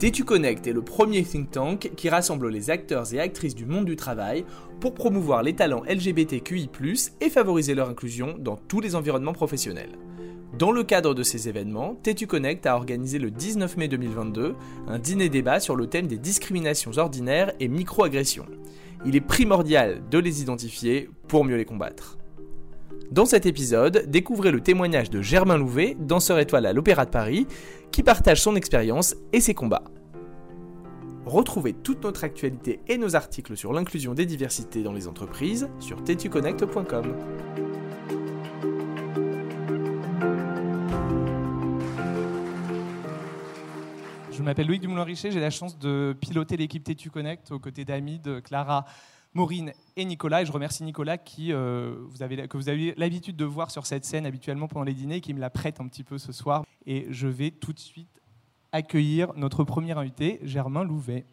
Tétu 0.00 0.24
Connect 0.24 0.66
est 0.66 0.72
le 0.72 0.80
premier 0.80 1.22
think 1.22 1.50
tank 1.50 1.90
qui 1.94 2.08
rassemble 2.08 2.48
les 2.48 2.70
acteurs 2.70 3.12
et 3.12 3.20
actrices 3.20 3.54
du 3.54 3.66
monde 3.66 3.84
du 3.84 3.96
travail 3.96 4.46
pour 4.80 4.94
promouvoir 4.94 5.42
les 5.42 5.52
talents 5.52 5.82
LGBTQI+, 5.86 6.70
et 7.20 7.28
favoriser 7.28 7.74
leur 7.74 7.90
inclusion 7.90 8.34
dans 8.38 8.56
tous 8.56 8.80
les 8.80 8.94
environnements 8.94 9.34
professionnels. 9.34 9.98
Dans 10.58 10.72
le 10.72 10.84
cadre 10.84 11.12
de 11.12 11.22
ces 11.22 11.50
événements, 11.50 11.96
Tétu 12.02 12.26
Connect 12.26 12.64
a 12.64 12.76
organisé 12.76 13.18
le 13.18 13.30
19 13.30 13.76
mai 13.76 13.88
2022 13.88 14.54
un 14.88 14.98
dîner-débat 14.98 15.60
sur 15.60 15.76
le 15.76 15.86
thème 15.86 16.06
des 16.06 16.16
discriminations 16.16 16.96
ordinaires 16.96 17.52
et 17.60 17.68
microagressions. 17.68 18.46
Il 19.04 19.16
est 19.16 19.20
primordial 19.20 20.00
de 20.10 20.18
les 20.18 20.40
identifier 20.40 21.10
pour 21.28 21.44
mieux 21.44 21.56
les 21.56 21.66
combattre. 21.66 22.19
Dans 23.10 23.26
cet 23.26 23.44
épisode, 23.44 24.04
découvrez 24.06 24.52
le 24.52 24.60
témoignage 24.60 25.10
de 25.10 25.20
Germain 25.20 25.56
Louvet, 25.56 25.96
danseur 25.98 26.38
étoile 26.38 26.64
à 26.64 26.72
l'Opéra 26.72 27.06
de 27.06 27.10
Paris, 27.10 27.48
qui 27.90 28.04
partage 28.04 28.40
son 28.40 28.54
expérience 28.54 29.16
et 29.32 29.40
ses 29.40 29.52
combats. 29.52 29.82
Retrouvez 31.26 31.72
toute 31.72 32.04
notre 32.04 32.22
actualité 32.22 32.78
et 32.86 32.98
nos 32.98 33.16
articles 33.16 33.56
sur 33.56 33.72
l'inclusion 33.72 34.14
des 34.14 34.26
diversités 34.26 34.84
dans 34.84 34.92
les 34.92 35.08
entreprises 35.08 35.68
sur 35.80 36.04
tetuconnect.com. 36.04 37.16
Je 44.30 44.42
m'appelle 44.44 44.68
Louis 44.68 44.78
Dumoulin-Richer, 44.78 45.32
j'ai 45.32 45.40
la 45.40 45.50
chance 45.50 45.76
de 45.80 46.16
piloter 46.20 46.56
l'équipe 46.56 46.84
Tétu 46.84 47.10
Connect 47.10 47.50
aux 47.50 47.58
côtés 47.58 47.84
d'amis 47.84 48.20
de 48.20 48.38
Clara, 48.38 48.84
Maureen 49.34 49.72
et 49.96 50.04
Nicolas. 50.04 50.42
Et 50.42 50.46
je 50.46 50.52
remercie 50.52 50.82
Nicolas 50.82 51.18
qui, 51.18 51.52
euh, 51.52 51.94
que 51.94 52.56
vous 52.56 52.68
avez 52.68 52.94
l'habitude 52.96 53.36
de 53.36 53.44
voir 53.44 53.70
sur 53.70 53.86
cette 53.86 54.04
scène 54.04 54.26
habituellement 54.26 54.68
pendant 54.68 54.84
les 54.84 54.94
dîners, 54.94 55.20
qui 55.20 55.34
me 55.34 55.40
la 55.40 55.50
prête 55.50 55.80
un 55.80 55.88
petit 55.88 56.04
peu 56.04 56.18
ce 56.18 56.32
soir. 56.32 56.64
Et 56.86 57.06
je 57.10 57.28
vais 57.28 57.50
tout 57.50 57.72
de 57.72 57.78
suite 57.78 58.20
accueillir 58.72 59.32
notre 59.34 59.64
premier 59.64 59.92
invité, 59.92 60.40
Germain 60.42 60.84
Louvet. 60.84 61.24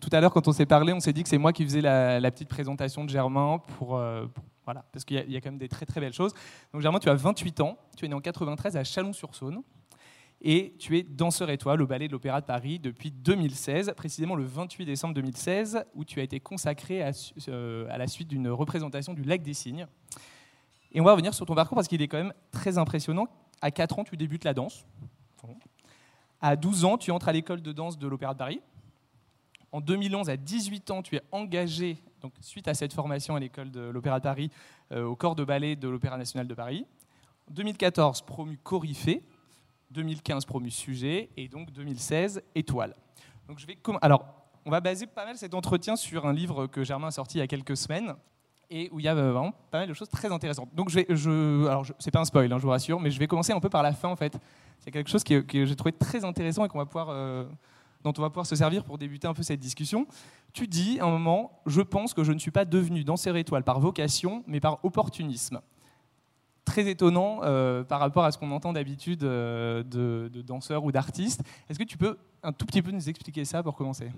tout 0.00 0.10
à 0.12 0.20
l'heure, 0.20 0.32
quand 0.32 0.46
on 0.46 0.52
s'est 0.52 0.66
parlé, 0.66 0.92
on 0.92 1.00
s'est 1.00 1.12
dit 1.12 1.22
que 1.22 1.28
c'est 1.28 1.38
moi 1.38 1.52
qui 1.52 1.64
faisais 1.64 1.80
la, 1.80 2.30
petite 2.30 2.48
présentation 2.48 3.04
de 3.04 3.10
Germain 3.10 3.58
pour, 3.78 3.96
euh, 3.96 4.26
voilà, 4.64 4.84
parce 4.92 5.04
qu'il 5.04 5.18
y, 5.28 5.32
y, 5.32 5.36
a 5.36 5.40
quand 5.40 5.50
même 5.50 5.58
des 5.58 5.68
très 5.68 5.86
très 5.86 5.98
belles 5.98 6.12
choses. 6.12 6.34
Donc 6.72 6.82
Germain, 6.82 6.98
tu 6.98 7.08
as 7.08 7.14
28 7.14 7.60
ans, 7.60 7.78
tu 7.96 8.04
es 8.04 8.08
né 8.08 8.14
en 8.14 8.20
93 8.20 8.76
à 8.76 8.84
Chalon-sur-Saône 8.84 9.62
et 10.40 10.74
tu 10.78 10.96
es 10.96 11.02
danseur 11.02 11.50
étoile 11.50 11.82
au 11.82 11.86
Ballet 11.86 12.06
de 12.06 12.12
l'Opéra 12.12 12.40
de 12.40 12.46
Paris 12.46 12.78
depuis 12.78 13.10
2016, 13.10 13.92
précisément 13.96 14.36
le 14.36 14.44
28 14.44 14.84
décembre 14.84 15.14
2016, 15.14 15.84
où 15.94 16.04
tu 16.04 16.20
as 16.20 16.22
été 16.22 16.38
consacré 16.38 17.02
euh, 17.48 17.86
à, 17.90 17.98
la 17.98 18.06
suite 18.06 18.28
d'une 18.28 18.48
représentation 18.48 19.14
du 19.14 19.22
Lac 19.22 19.42
des 19.42 19.54
Cygnes. 19.54 19.86
Et 20.92 21.00
on 21.00 21.04
va 21.04 21.12
revenir 21.12 21.34
sur 21.34 21.44
ton 21.44 21.56
parcours 21.56 21.74
parce 21.74 21.88
qu'il 21.88 22.00
est 22.02 22.08
quand 22.08 22.18
même 22.18 22.32
très 22.52 22.78
impressionnant. 22.78 23.26
À 23.60 23.72
4 23.72 23.98
ans, 23.98 24.04
tu 24.04 24.16
débutes 24.16 24.44
la 24.44 24.54
danse. 24.54 24.86
À 26.40 26.54
12 26.54 26.84
ans, 26.84 26.98
tu 26.98 27.10
entres 27.10 27.28
à 27.28 27.32
l'école 27.32 27.60
de 27.60 27.72
danse 27.72 27.98
de 27.98 28.06
l'Opéra 28.06 28.32
de 28.32 28.38
Paris. 28.38 28.60
En 29.72 29.80
2011, 29.80 30.30
à 30.30 30.36
18 30.36 30.90
ans, 30.92 31.02
tu 31.02 31.16
es 31.16 31.22
engagé, 31.32 31.98
donc 32.22 32.32
suite 32.40 32.68
à 32.68 32.74
cette 32.74 32.92
formation 32.92 33.34
à 33.34 33.40
l'école 33.40 33.72
de 33.72 33.80
l'Opéra 33.80 34.20
de 34.20 34.22
Paris, 34.22 34.50
euh, 34.92 35.04
au 35.04 35.16
corps 35.16 35.34
de 35.34 35.44
ballet 35.44 35.74
de 35.74 35.88
l'Opéra 35.88 36.16
national 36.16 36.46
de 36.46 36.54
Paris. 36.54 36.86
En 37.50 37.54
2014, 37.54 38.22
promu 38.22 38.56
Coryphée 38.62 39.24
2015 39.90 40.44
promu 40.44 40.70
sujet 40.70 41.30
et 41.36 41.48
donc 41.48 41.72
2016 41.72 42.42
étoile. 42.54 42.94
Donc 43.48 43.58
je 43.58 43.66
vais 43.66 43.78
alors 44.02 44.24
on 44.66 44.70
va 44.70 44.80
baser 44.80 45.06
pas 45.06 45.24
mal 45.24 45.36
cet 45.36 45.54
entretien 45.54 45.96
sur 45.96 46.26
un 46.26 46.32
livre 46.32 46.66
que 46.66 46.84
Germain 46.84 47.08
a 47.08 47.10
sorti 47.10 47.38
il 47.38 47.40
y 47.40 47.44
a 47.44 47.46
quelques 47.46 47.76
semaines 47.76 48.14
et 48.70 48.90
où 48.92 49.00
il 49.00 49.04
y 49.04 49.08
a 49.08 49.16
euh, 49.16 49.32
vraiment 49.32 49.52
pas 49.70 49.78
mal 49.78 49.88
de 49.88 49.94
choses 49.94 50.08
très 50.08 50.30
intéressantes. 50.30 50.68
Donc 50.74 50.90
je 50.90 50.96
vais, 50.96 51.06
je, 51.08 51.66
alors 51.66 51.86
c'est 51.98 52.10
pas 52.10 52.20
un 52.20 52.24
spoil, 52.24 52.52
hein, 52.52 52.58
je 52.58 52.62
vous 52.62 52.68
rassure, 52.68 53.00
mais 53.00 53.10
je 53.10 53.18
vais 53.18 53.26
commencer 53.26 53.52
un 53.52 53.60
peu 53.60 53.70
par 53.70 53.82
la 53.82 53.92
fin 53.92 54.08
en 54.08 54.16
fait. 54.16 54.38
C'est 54.78 54.90
quelque 54.90 55.08
chose 55.08 55.24
que, 55.24 55.42
j'ai 55.50 55.76
trouvé 55.76 55.92
très 55.92 56.24
intéressant 56.24 56.64
et 56.64 56.68
qu'on 56.68 56.78
va 56.78 56.86
pouvoir, 56.86 57.08
euh, 57.10 57.44
dont 58.04 58.12
on 58.16 58.20
va 58.20 58.28
pouvoir 58.28 58.46
se 58.46 58.56
servir 58.56 58.84
pour 58.84 58.98
débuter 58.98 59.26
un 59.26 59.34
peu 59.34 59.42
cette 59.42 59.60
discussion. 59.60 60.06
Tu 60.52 60.66
dis 60.66 61.00
à 61.00 61.06
un 61.06 61.10
moment, 61.10 61.62
je 61.66 61.80
pense 61.80 62.14
que 62.14 62.22
je 62.22 62.32
ne 62.32 62.38
suis 62.38 62.50
pas 62.50 62.64
devenu 62.64 63.04
danseur 63.04 63.36
étoile 63.36 63.64
par 63.64 63.80
vocation, 63.80 64.44
mais 64.46 64.60
par 64.60 64.84
opportunisme 64.84 65.60
très 66.68 66.86
étonnant 66.88 67.40
euh, 67.42 67.82
par 67.82 67.98
rapport 67.98 68.24
à 68.24 68.32
ce 68.32 68.36
qu'on 68.36 68.50
entend 68.50 68.74
d'habitude 68.74 69.24
euh, 69.24 69.82
de, 69.82 70.42
danseurs 70.42 70.84
ou 70.84 70.92
d'artistes. 70.92 71.42
Est-ce 71.68 71.78
que 71.78 71.84
tu 71.84 71.96
peux 71.96 72.18
un 72.42 72.52
tout 72.52 72.66
petit 72.66 72.82
peu 72.82 72.90
nous 72.90 73.08
expliquer 73.08 73.44
ça 73.44 73.62
pour 73.62 73.74
commencer? 73.74 74.10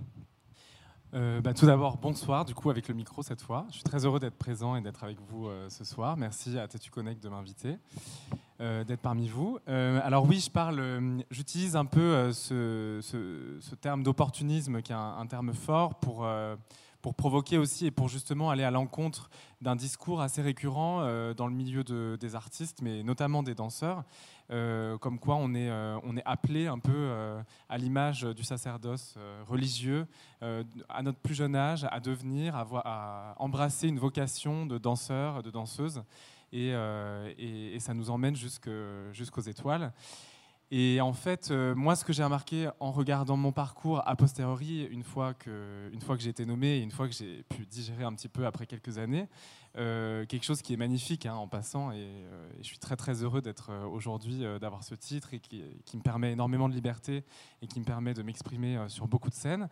Euh, 1.14 1.40
bah, 1.40 1.54
tout 1.54 1.66
d'abord, 1.66 1.96
bonsoir, 1.96 2.44
du 2.44 2.54
coup, 2.54 2.70
avec 2.70 2.88
le 2.88 2.94
micro 2.94 3.22
cette 3.22 3.40
fois. 3.40 3.66
Je 3.68 3.74
suis 3.74 3.84
très 3.84 4.04
heureux 4.04 4.18
d'être 4.18 4.36
présent 4.36 4.74
et 4.74 4.80
d'être 4.80 5.04
avec 5.04 5.18
vous 5.28 5.48
ce 5.68 5.84
soir. 5.84 6.16
Merci 6.16 6.58
à 6.58 6.66
Tetu 6.66 6.90
Connect 6.90 7.22
de 7.22 7.28
m'inviter, 7.28 7.78
d'être 8.58 9.00
parmi 9.00 9.28
vous. 9.28 9.58
alors 9.66 10.24
oui, 10.24 10.40
je 10.40 10.50
parle, 10.50 11.22
j'utilise 11.30 11.74
un 11.74 11.84
peu 11.84 12.32
ce, 12.32 13.74
terme 13.80 14.02
d'opportunisme, 14.02 14.82
qui 14.82 14.92
est 14.92 14.96
un, 14.96 15.26
terme 15.26 15.52
fort 15.52 15.96
pour 15.96 16.26
pour 17.02 17.14
provoquer 17.14 17.58
aussi 17.58 17.86
et 17.86 17.90
pour 17.90 18.08
justement 18.08 18.50
aller 18.50 18.64
à 18.64 18.70
l'encontre 18.70 19.30
d'un 19.60 19.76
discours 19.76 20.20
assez 20.20 20.42
récurrent 20.42 21.00
euh, 21.02 21.34
dans 21.34 21.46
le 21.46 21.54
milieu 21.54 21.84
des 21.84 22.34
artistes, 22.34 22.80
mais 22.82 23.02
notamment 23.02 23.42
des 23.42 23.54
danseurs, 23.54 24.04
euh, 24.50 24.98
comme 24.98 25.18
quoi 25.18 25.36
on 25.36 25.54
est, 25.54 25.70
euh, 25.70 25.98
on 26.02 26.16
est 26.16 26.24
appelé 26.24 26.66
un 26.66 26.78
peu 26.78 27.10
à 27.68 27.78
l'image 27.78 28.22
du 28.22 28.42
sacerdoce 28.42 29.16
religieux 29.46 30.06
à 30.40 31.02
notre 31.02 31.18
plus 31.18 31.34
jeune 31.34 31.56
âge 31.56 31.86
à 31.90 32.00
devenir, 32.00 32.56
à, 32.56 33.34
embrasser 33.38 33.88
une 33.88 33.98
vocation 33.98 34.66
de 34.66 34.78
danseur, 34.78 35.42
de 35.42 35.50
danseuse, 35.50 36.02
et 36.52 37.76
ça 37.78 37.94
nous 37.94 38.10
emmène 38.10 38.36
jusqu'aux 38.36 39.42
étoiles. 39.42 39.92
Et 40.72 41.00
en 41.00 41.12
fait, 41.12 41.50
euh, 41.50 41.75
moi, 41.75 41.97
ce 41.97 42.04
que 42.04 42.12
j'ai 42.12 42.22
remarqué 42.22 42.70
en 42.78 42.92
regardant 42.92 43.36
mon 43.36 43.50
parcours 43.50 44.06
a 44.06 44.14
posteriori, 44.14 44.84
une 44.84 45.03
fois 45.03 45.34
que, 45.34 45.91
que 45.91 46.20
j'ai 46.20 46.31
été 46.31 46.47
nommé 46.47 46.78
et 46.78 46.81
une 46.81 46.92
fois 46.92 47.08
que 47.08 47.14
j'ai 47.14 47.42
pu 47.48 47.66
digérer 47.66 48.04
un 48.04 48.14
petit 48.14 48.28
peu 48.28 48.47
après 48.47 48.66
quelques 48.66 48.98
années, 48.98 49.28
euh, 49.76 50.25
quelque 50.26 50.44
chose 50.44 50.62
qui 50.62 50.72
est 50.72 50.76
magnifique 50.76 51.26
hein, 51.26 51.34
en 51.34 51.48
passant. 51.48 51.91
Euh, 51.91 52.50
et, 52.53 52.62
je 52.62 52.69
suis 52.69 52.78
très 52.78 52.94
très 52.94 53.25
heureux 53.25 53.42
d'être 53.42 53.72
aujourd'hui, 53.91 54.44
d'avoir 54.60 54.84
ce 54.84 54.94
titre 54.94 55.34
et 55.34 55.41
qui, 55.41 55.64
me 55.94 56.03
permet 56.03 56.32
énormément 56.32 56.69
de 56.69 56.75
liberté 56.75 57.25
et 57.62 57.66
qui 57.66 57.80
me 57.80 57.84
permet 57.84 58.14
de 58.14 58.22
m'exprimer 58.22 58.78
sur 58.88 59.09
beaucoup 59.09 59.30
de 59.30 59.34
scènes 59.34 59.69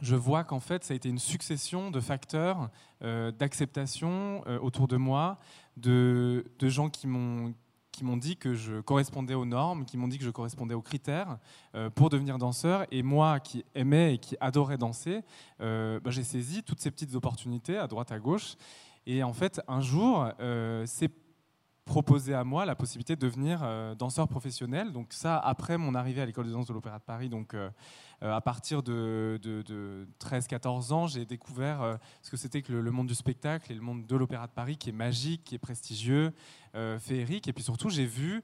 je 0.00 0.14
vois 0.14 0.44
qu'en 0.44 0.60
fait, 0.60 0.84
ça 0.84 0.92
a 0.92 0.96
été 0.96 1.08
une 1.08 1.18
succession 1.18 1.90
de 1.90 1.98
facteurs 1.98 2.70
d'acceptation 3.00 4.42
autour 4.62 4.86
de 4.86 4.96
moi, 4.96 5.40
de 5.76 6.44
gens 6.60 6.88
qui 6.88 7.08
m'ont 7.08 7.52
qui 7.98 8.04
m'ont 8.04 8.16
dit 8.16 8.36
que 8.36 8.54
je 8.54 8.80
correspondais 8.80 9.34
aux 9.34 9.44
normes, 9.44 9.84
qui 9.84 9.96
m'ont 9.96 10.06
dit 10.06 10.18
que 10.18 10.24
je 10.24 10.30
correspondais 10.30 10.74
aux 10.74 10.80
critères 10.80 11.38
euh, 11.74 11.90
pour 11.90 12.10
devenir 12.10 12.38
danseur. 12.38 12.86
Et 12.92 13.02
moi, 13.02 13.40
qui 13.40 13.64
aimais 13.74 14.14
et 14.14 14.18
qui 14.18 14.36
adorais 14.40 14.78
danser, 14.78 15.22
euh, 15.60 15.98
bah, 15.98 16.12
j'ai 16.12 16.22
saisi 16.22 16.62
toutes 16.62 16.78
ces 16.78 16.92
petites 16.92 17.16
opportunités 17.16 17.76
à 17.76 17.88
droite, 17.88 18.12
à 18.12 18.20
gauche. 18.20 18.54
Et 19.04 19.24
en 19.24 19.32
fait, 19.32 19.60
un 19.66 19.80
jour, 19.80 20.28
euh, 20.38 20.84
c'est 20.86 21.10
proposé 21.88 22.34
à 22.34 22.44
moi 22.44 22.66
la 22.66 22.76
possibilité 22.76 23.16
de 23.16 23.20
devenir 23.20 23.66
danseur 23.96 24.28
professionnel. 24.28 24.92
Donc 24.92 25.12
ça, 25.12 25.38
après 25.38 25.78
mon 25.78 25.94
arrivée 25.94 26.20
à 26.20 26.26
l'école 26.26 26.46
de 26.46 26.52
danse 26.52 26.66
de 26.66 26.74
l'Opéra 26.74 26.98
de 26.98 27.04
Paris, 27.04 27.28
donc 27.28 27.54
euh, 28.22 28.34
à 28.34 28.40
partir 28.40 28.82
de, 28.82 29.38
13-14 30.20 30.92
ans, 30.92 31.06
j'ai 31.06 31.24
découvert 31.24 31.82
euh, 31.82 31.96
ce 32.22 32.30
que 32.30 32.36
c'était 32.36 32.62
que 32.62 32.72
le, 32.72 32.90
monde 32.90 33.06
du 33.06 33.14
spectacle 33.14 33.70
et 33.70 33.74
le 33.76 33.80
monde 33.80 34.06
de 34.06 34.16
l'Opéra 34.16 34.48
de 34.48 34.52
Paris, 34.52 34.76
qui 34.76 34.88
est 34.88 34.92
magique, 34.92 35.44
qui 35.44 35.54
est 35.54 35.58
prestigieux, 35.58 36.32
euh, 36.74 36.98
féerique. 36.98 37.46
Et 37.46 37.52
puis 37.52 37.62
surtout, 37.62 37.90
j'ai 37.90 38.06
vu 38.06 38.42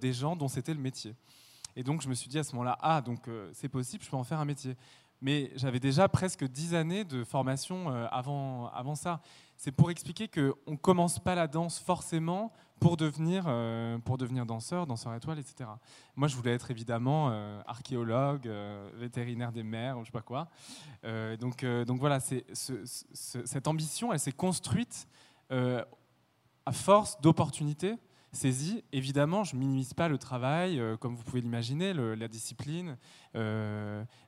des 0.00 0.12
gens 0.12 0.36
dont 0.36 0.48
c'était 0.48 0.74
le 0.74 0.80
métier. 0.80 1.14
Et 1.76 1.82
donc, 1.82 2.02
je 2.02 2.08
me 2.08 2.14
suis 2.14 2.28
dit 2.28 2.38
à 2.38 2.44
ce 2.44 2.52
moment-là, 2.52 2.78
ah, 2.80 3.00
donc 3.00 3.28
c'est 3.52 3.68
possible, 3.68 4.04
je 4.04 4.10
peux 4.10 4.16
en 4.16 4.24
faire 4.24 4.38
un 4.38 4.44
métier. 4.44 4.76
Mais 5.20 5.50
j'avais 5.56 5.80
déjà 5.80 6.08
presque 6.08 6.44
10 6.44 6.74
années 6.74 7.04
de 7.04 7.24
formation 7.24 7.88
avant, 8.10 8.68
avant 8.68 8.94
ça. 8.94 9.20
C'est 9.56 9.72
pour 9.72 9.90
expliquer 9.90 10.28
qu'on 10.28 10.72
ne 10.72 10.76
commence 10.76 11.18
pas 11.18 11.34
la 11.34 11.48
danse 11.48 11.78
forcément 11.78 12.52
pour 12.80 12.96
devenir, 12.96 13.44
euh, 13.46 13.98
pour 13.98 14.18
devenir 14.18 14.46
danseur, 14.46 14.86
danseur 14.86 15.14
étoile, 15.14 15.38
etc. 15.38 15.70
Moi, 16.16 16.28
je 16.28 16.36
voulais 16.36 16.52
être 16.52 16.70
évidemment 16.70 17.30
euh, 17.30 17.60
archéologue, 17.66 18.46
euh, 18.46 18.90
vétérinaire 18.94 19.52
des 19.52 19.62
mers, 19.62 19.98
ou 19.98 20.00
je 20.00 20.06
sais 20.06 20.12
pas 20.12 20.22
quoi. 20.22 20.48
donc, 21.38 21.64
donc 21.64 21.98
voilà, 21.98 22.20
c'est, 22.20 22.44
cette 22.54 23.68
ambition, 23.68 24.12
elle 24.12 24.20
s'est 24.20 24.32
construite 24.32 25.06
à 25.50 26.72
force 26.72 27.20
d'opportunités 27.20 27.96
saisies. 28.34 28.84
Évidemment, 28.92 29.44
je 29.44 29.56
minimise 29.56 29.94
pas 29.94 30.08
le 30.08 30.18
travail, 30.18 30.80
comme 31.00 31.14
vous 31.14 31.22
pouvez 31.22 31.40
l'imaginer, 31.40 31.92
la 31.92 32.28
discipline. 32.28 32.96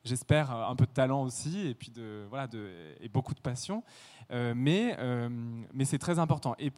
j'espère 0.04 0.50
un 0.50 0.76
peu 0.76 0.86
de 0.86 0.92
talent 0.92 1.22
aussi, 1.22 1.66
et 1.66 1.74
puis 1.74 1.92
voilà, 2.28 2.48
et 3.00 3.08
beaucoup 3.08 3.34
de 3.34 3.40
passion. 3.40 3.82
Euh, 4.32 4.54
mais, 4.56 4.96
euh, 4.98 5.28
mais 5.72 5.84
c'est 5.84 5.98
très 5.98 6.18
important. 6.18 6.56
Et, 6.58 6.72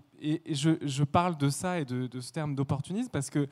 je, 0.53 1.05
parle 1.05 1.37
de 1.37 1.49
ça 1.49 1.81
et 1.81 1.85
de, 1.85 2.21
ce 2.21 2.33
terme 2.33 2.55
d'opportunisme 2.55 3.11
parce 3.11 3.31
que 3.31 3.49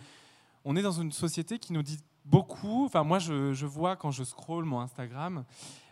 on 0.64 0.75
est 0.75 0.82
dans 0.82 1.00
une 1.00 1.12
société 1.12 1.58
qui 1.58 1.73
nous 1.73 1.82
dit 1.82 1.99
beaucoup. 2.25 2.84
Enfin, 2.87 3.05
moi, 3.05 3.19
je, 3.19 3.52
je 3.52 3.67
vois 3.67 3.96
quand 3.96 4.11
je 4.11 4.25
scroll 4.25 4.64
mon 4.64 4.81
Instagram 4.81 5.44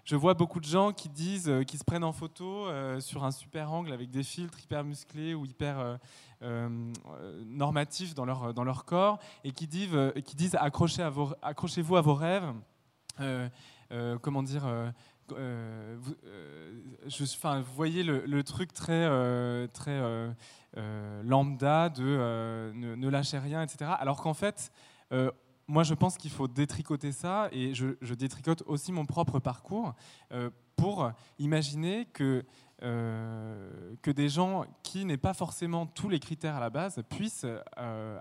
je 0.04 0.16
vois 0.16 0.34
beaucoup 0.34 0.60
de 0.60 0.66
gens 0.66 0.92
qui 0.92 1.08
disent, 1.08 1.50
qui 1.66 1.78
se 1.78 1.84
prennent 1.84 2.04
en 2.04 2.12
photo 2.12 2.66
sur 3.00 3.24
un 3.24 3.30
super 3.30 3.72
angle 3.72 3.92
avec 3.92 4.10
des 4.10 4.22
filtres 4.22 4.60
hyper 4.62 4.84
musclés 4.84 5.34
ou 5.34 5.44
hyper 5.46 5.98
normatifs 7.46 8.14
dans 8.14 8.24
leur, 8.24 8.52
dans 8.52 8.64
leur 8.64 8.84
corps 8.84 9.18
et 9.44 9.52
qui 9.52 9.66
disent, 9.66 9.96
qui 10.24 10.36
disent 10.36 10.56
accrochez-vous 10.56 11.96
à 11.96 12.00
vos 12.00 12.14
rêves. 12.14 12.52
comment 14.20 14.42
dire 14.42 14.66
euh, 15.32 15.96
vous, 15.98 16.14
euh, 16.26 16.80
je, 17.06 17.24
vous, 17.24 17.74
voyez 17.74 18.02
le, 18.02 18.42
truc 18.42 18.72
très, 18.72 18.92
euh, 18.92 19.66
très 19.68 20.00
lambda 21.22 21.88
de 21.88 22.72
ne, 22.74 23.08
lâchez 23.08 23.38
rien, 23.38 23.62
etc. 23.62 23.90
Alors 23.98 24.22
qu'en 24.22 24.34
fait, 24.34 24.70
moi 25.66 25.82
je 25.82 25.94
pense 25.94 26.16
qu'il 26.16 26.30
faut 26.30 26.48
détricoter 26.48 27.12
ça 27.12 27.48
et 27.52 27.74
je, 27.74 28.14
détricote 28.14 28.62
aussi 28.66 28.92
mon 28.92 29.06
propre 29.06 29.38
parcours 29.38 29.94
pour 30.76 31.10
imaginer 31.38 32.06
que, 32.12 32.44
que 32.80 34.10
des 34.10 34.28
gens 34.28 34.66
qui 34.82 35.04
n'aient 35.04 35.16
pas 35.16 35.34
forcément 35.34 35.86
tous 35.86 36.08
les 36.08 36.18
critères 36.18 36.56
à 36.56 36.60
la 36.60 36.70
base 36.70 37.02
puissent 37.08 37.46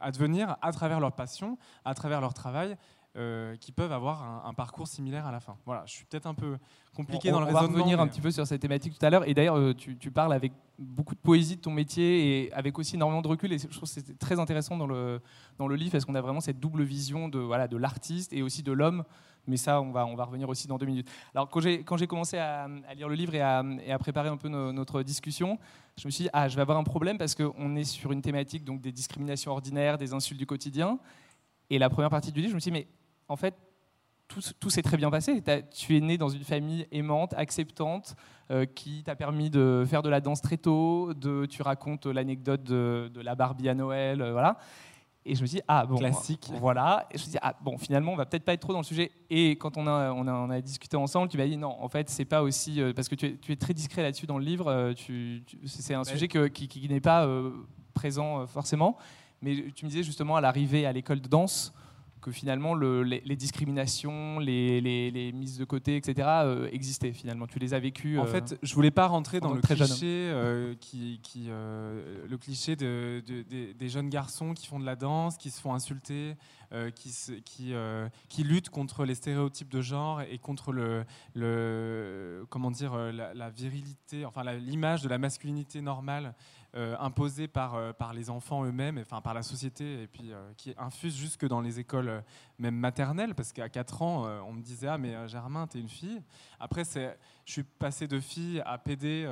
advenir 0.02 0.56
à 0.62 0.72
travers 0.72 1.00
leur 1.00 1.12
passion, 1.12 1.58
à 1.84 1.94
travers 1.94 2.22
leur 2.22 2.34
travail, 2.34 2.78
euh, 3.16 3.56
qui 3.58 3.72
peuvent 3.72 3.92
avoir 3.92 4.44
un, 4.44 4.54
parcours 4.56 4.88
similaire 4.88 5.28
à 5.28 5.32
la 5.32 5.40
fin. 5.40 5.56
Voilà, 5.68 5.84
je 5.86 5.94
suis 5.94 6.06
peut-être 6.06 6.26
un 6.26 6.34
peu 6.34 6.58
compliqué 6.96 7.30
dans 7.30 7.40
le 7.40 7.46
raisonnement. 7.46 7.68
On 7.68 7.72
va 7.72 7.78
revenir 7.78 8.00
un 8.00 8.08
petit 8.08 8.22
peu 8.22 8.32
sur 8.32 8.48
cette 8.48 8.62
thématique 8.62 8.98
tout 8.98 9.06
à 9.06 9.12
l'heure. 9.12 9.28
Et 9.28 9.36
d'ailleurs, 9.36 9.56
euh, 9.56 9.76
tu, 9.76 10.10
parles 10.10 10.34
avec 10.34 10.52
beaucoup 10.80 11.14
de 11.14 11.20
poésie 11.20 11.58
de 11.58 11.62
ton 11.62 11.70
métier 11.70 12.46
et 12.46 12.54
avec 12.54 12.80
aussi 12.80 12.96
énormément 12.96 13.22
de 13.22 13.28
recul. 13.28 13.54
Et 13.54 13.60
je 13.60 13.68
trouve 13.68 13.82
que 13.82 13.86
c'est 13.88 14.18
très 14.18 14.40
intéressant 14.40 14.78
dans 14.78 14.88
le, 14.88 15.22
dans 15.60 15.68
le 15.68 15.76
livre 15.76 15.92
parce 15.92 16.06
qu'on 16.06 16.16
a 16.16 16.22
vraiment 16.22 16.40
cette 16.40 16.60
double 16.60 16.82
vision 16.82 17.30
de, 17.30 17.38
voilà, 17.38 17.68
de 17.68 17.78
l'artiste 17.78 18.34
et 18.34 18.42
aussi 18.42 18.64
de 18.64 18.72
l'homme. 18.72 19.04
Mais 19.46 19.58
ça, 19.58 19.80
on 19.80 19.92
va, 19.92 20.08
on 20.08 20.16
va 20.16 20.24
revenir 20.26 20.50
aussi 20.50 20.68
dans 20.68 20.80
deux 20.80 20.88
minutes. 20.88 21.08
Alors, 21.36 21.48
quand 21.50 21.60
j'ai, 21.60 21.84
quand 21.84 21.98
j'ai 21.98 22.08
commencé 22.08 22.40
à, 22.40 22.68
lire 22.96 23.10
le 23.10 23.16
livre 23.16 23.36
et 23.36 23.42
à, 23.42 23.64
et 23.86 23.92
à 23.92 24.00
préparer 24.00 24.30
un 24.30 24.38
peu 24.38 24.50
notre 24.50 25.04
discussion, 25.04 25.60
je 25.98 26.08
me 26.08 26.12
suis 26.12 26.24
dit, 26.24 26.30
ah, 26.34 26.48
je 26.48 26.56
vais 26.56 26.64
avoir 26.64 26.80
un 26.80 26.84
problème 26.84 27.20
parce 27.20 27.36
qu'on 27.36 27.76
est 27.76 27.84
sur 27.84 28.12
une 28.12 28.24
thématique 28.24 28.64
donc, 28.64 28.82
des 28.82 28.92
discriminations 28.92 29.52
ordinaires, 29.52 30.00
des 30.00 30.14
insultes 30.14 30.40
du 30.40 30.48
quotidien. 30.48 30.98
Et 31.70 31.78
la 31.78 31.90
première 31.90 32.10
partie 32.10 32.32
du 32.32 32.40
livre, 32.40 32.52
je 32.52 32.56
me 32.56 32.60
suis 32.60 32.72
dit, 32.72 32.80
mais 32.80 32.88
en 33.34 33.36
fait, 33.36 33.56
tout, 34.28 34.70
s'est 34.70 34.84
très 34.84 34.96
bien 34.98 35.10
passé. 35.10 35.44
Tu 35.72 35.98
es 35.98 36.00
né 36.00 36.18
dans 36.18 36.30
une 36.30 36.44
famille 36.44 36.88
aimante, 36.92 37.34
acceptante, 37.36 38.16
euh, 38.52 38.66
qui 38.66 39.04
t'a 39.04 39.16
permis 39.16 39.50
de 39.50 39.84
faire 39.88 40.04
de 40.04 40.10
la 40.10 40.22
danse 40.22 40.42
très 40.42 40.58
tôt. 40.58 41.14
De, 41.16 41.48
tu 41.48 41.64
racontes 41.64 42.06
l'anecdote 42.06 42.64
de, 42.64 43.22
la 43.22 43.34
Barbie 43.34 43.70
à 43.70 43.74
Noël, 43.74 44.22
euh, 44.22 44.32
voilà. 44.32 44.58
Et 45.26 45.36
je 45.36 45.42
me 45.42 45.48
dis 45.48 45.62
ah 45.68 45.86
bon, 45.88 45.98
classique. 45.98 46.52
Voilà. 46.60 47.08
Et 47.12 47.18
je 47.18 47.26
me 47.26 47.32
dis 47.32 47.38
ah 47.42 47.56
bon, 47.62 47.78
finalement, 47.78 48.14
on 48.14 48.16
va 48.16 48.26
peut-être 48.26 48.46
pas 48.46 48.54
être 48.54 48.62
trop 48.62 48.74
dans 48.74 48.80
le 48.80 48.86
sujet. 48.86 49.12
Et 49.32 49.52
quand 49.52 49.78
on 49.78 49.88
a, 49.88 50.12
on 50.12 50.50
a, 50.50 50.62
discuté 50.62 50.96
ensemble, 50.96 51.30
tu 51.30 51.38
m'as 51.38 51.48
dit 51.48 51.58
non, 51.58 51.76
en 51.82 51.90
fait, 51.90 52.10
c'est 52.10 52.26
pas 52.26 52.44
aussi 52.44 52.82
euh, 52.82 52.94
parce 52.94 53.10
que 53.10 53.16
tu 53.16 53.40
es, 53.50 53.56
très 53.56 53.74
discret 53.74 54.04
là-dessus 54.04 54.28
dans 54.28 54.38
le 54.38 54.46
livre. 54.46 54.94
Tu, 54.94 55.44
c'est 55.66 55.96
un 55.96 56.04
sujet 56.04 56.28
qui, 56.28 56.68
qui 56.68 56.88
n'est 56.88 57.02
pas 57.02 57.28
présent 57.96 58.46
forcément. 58.46 58.98
Mais 59.42 59.56
tu 59.76 59.86
me 59.86 59.90
disais 59.90 60.04
justement 60.04 60.36
à 60.36 60.42
l'arrivée 60.42 60.86
à 60.86 60.92
l'école 60.92 61.20
de 61.20 61.28
danse 61.28 61.74
que 62.24 62.32
finalement 62.32 62.74
les, 62.74 63.36
discriminations, 63.36 64.40
les, 64.40 65.32
mises 65.36 65.58
de 65.58 65.66
côté, 65.66 65.98
etc. 65.98 66.28
Euh, 66.44 66.70
existaient 66.72 67.12
finalement. 67.12 67.46
Tu 67.46 67.60
les 67.60 67.74
as 67.74 67.80
vécues. 67.80 68.18
En 68.18 68.24
euh, 68.24 68.28
fait, 68.28 68.58
je 68.64 68.74
voulais 68.74 68.92
pas 68.92 69.08
rentrer 69.08 69.40
dans 69.40 69.54
le 69.54 69.62
cliché, 69.62 70.30
euh, 70.32 70.74
qui, 70.80 71.20
qui 71.22 71.50
le 71.50 72.38
cliché 72.38 72.76
de, 72.76 73.22
des 73.78 73.90
jeunes 73.90 74.10
garçons 74.10 74.54
qui 74.54 74.66
font 74.66 74.80
de 74.80 74.86
la 74.86 74.96
danse, 74.96 75.38
qui 75.38 75.52
se 75.52 75.62
font 75.62 75.74
insulter, 75.74 76.36
qui, 76.96 77.42
qui, 77.46 77.74
qui 78.30 78.44
luttent 78.44 78.70
contre 78.70 79.06
les 79.06 79.16
stéréotypes 79.16 79.70
de 79.70 79.82
genre 79.82 80.22
et 80.22 80.38
contre 80.38 80.72
le, 80.74 82.46
comment 82.50 82.72
dire 82.72 82.96
la, 82.96 83.34
la 83.34 83.50
virilité, 83.50 84.26
enfin 84.26 84.44
l'image 84.54 85.02
de 85.02 85.10
la 85.10 85.18
masculinité 85.18 85.82
normale 85.82 86.36
euh, 86.76 86.96
imposée 87.00 87.48
par, 87.48 87.76
euh, 87.76 87.94
par 87.94 88.14
les 88.14 88.32
enfants 88.32 88.66
eux-mêmes, 88.66 88.98
enfin 88.98 89.22
par 89.22 89.36
la 89.36 89.44
société, 89.44 90.02
et 90.02 90.08
puis 90.08 90.32
euh, 90.32 90.52
qui 90.58 90.74
infuse 90.80 91.16
jusque 91.16 91.46
dans 91.46 91.62
les 91.62 91.80
écoles 91.80 92.24
même 92.58 92.74
maternelles, 92.74 93.36
parce 93.36 93.54
qu'à 93.54 93.70
4 93.70 94.02
ans, 94.02 94.26
on 94.48 94.54
me 94.54 94.62
disait 94.64 94.88
Ah, 94.88 94.98
mais 94.98 95.28
Germain, 95.28 95.68
t'es 95.68 95.80
une 95.80 95.88
fille. 95.88 96.20
Après, 96.60 96.84
je 96.84 97.12
suis 97.46 97.62
passé 97.62 98.08
de 98.08 98.20
fille 98.20 98.60
à 98.66 98.80
PD 98.80 99.28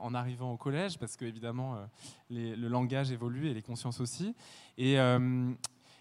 en 0.00 0.14
arrivant 0.14 0.52
au 0.52 0.56
collège, 0.56 0.98
parce 0.98 1.16
que 1.16 1.26
évidemment, 1.26 1.76
le 2.30 2.68
langage 2.68 3.10
évolue 3.10 3.48
et 3.48 3.54
les 3.54 3.62
consciences 3.62 4.00
aussi. 4.00 4.34
Et. 4.78 4.96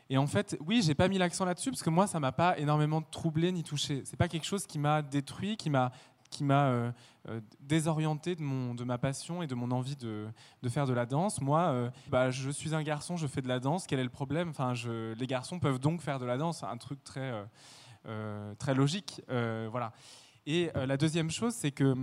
Et 0.09 0.17
en 0.17 0.27
fait, 0.27 0.57
oui, 0.65 0.81
j'ai 0.83 0.93
pas 0.95 1.07
mis 1.07 1.17
l'accent 1.17 1.45
là-dessus 1.45 1.71
parce 1.71 1.81
que 1.83 1.89
moi, 1.89 2.05
ça 2.07 2.19
m'a 2.19 2.31
pas 2.31 2.57
énormément 2.59 3.01
troublé 3.01 3.51
ni 3.51 3.63
touché. 3.63 4.03
C'est 4.05 4.17
pas 4.17 4.27
quelque 4.27 4.45
chose 4.45 4.67
qui 4.67 4.77
m'a 4.77 5.01
détruit, 5.01 5.57
qui 5.57 5.69
m'a 5.69 5.91
qui 6.29 6.43
m'a 6.43 6.65
euh, 6.65 6.91
euh, 7.29 7.39
désorienté 7.61 8.35
de, 8.35 8.41
mon, 8.41 8.75
de 8.75 8.83
ma 8.83 8.97
passion 8.97 9.41
et 9.41 9.47
de 9.47 9.55
mon 9.55 9.71
envie 9.71 9.95
de, 9.95 10.27
de 10.61 10.69
faire 10.69 10.85
de 10.85 10.93
la 10.93 11.05
danse. 11.05 11.41
Moi, 11.41 11.59
euh, 11.61 11.89
bah, 12.09 12.29
je 12.29 12.49
suis 12.49 12.75
un 12.75 12.83
garçon, 12.83 13.15
je 13.15 13.27
fais 13.27 13.41
de 13.41 13.47
la 13.47 13.59
danse, 13.59 13.87
quel 13.87 13.99
est 13.99 14.03
le 14.03 14.09
problème? 14.09 14.49
Enfin, 14.49 14.73
Les 15.17 15.27
garçons 15.27 15.59
peuvent 15.59 15.79
donc 15.79 16.01
faire 16.01 16.19
de 16.19 16.25
la 16.25 16.37
danse, 16.37 16.63
un 16.63 16.77
truc 16.77 17.03
très, 17.03 17.31
très 18.59 18.73
logique. 18.75 19.21
voilà. 19.27 19.93
Et 20.45 20.69
la 20.75 20.97
deuxième 20.97 21.31
chose, 21.31 21.53
c'est 21.53 21.71
que 21.71 21.95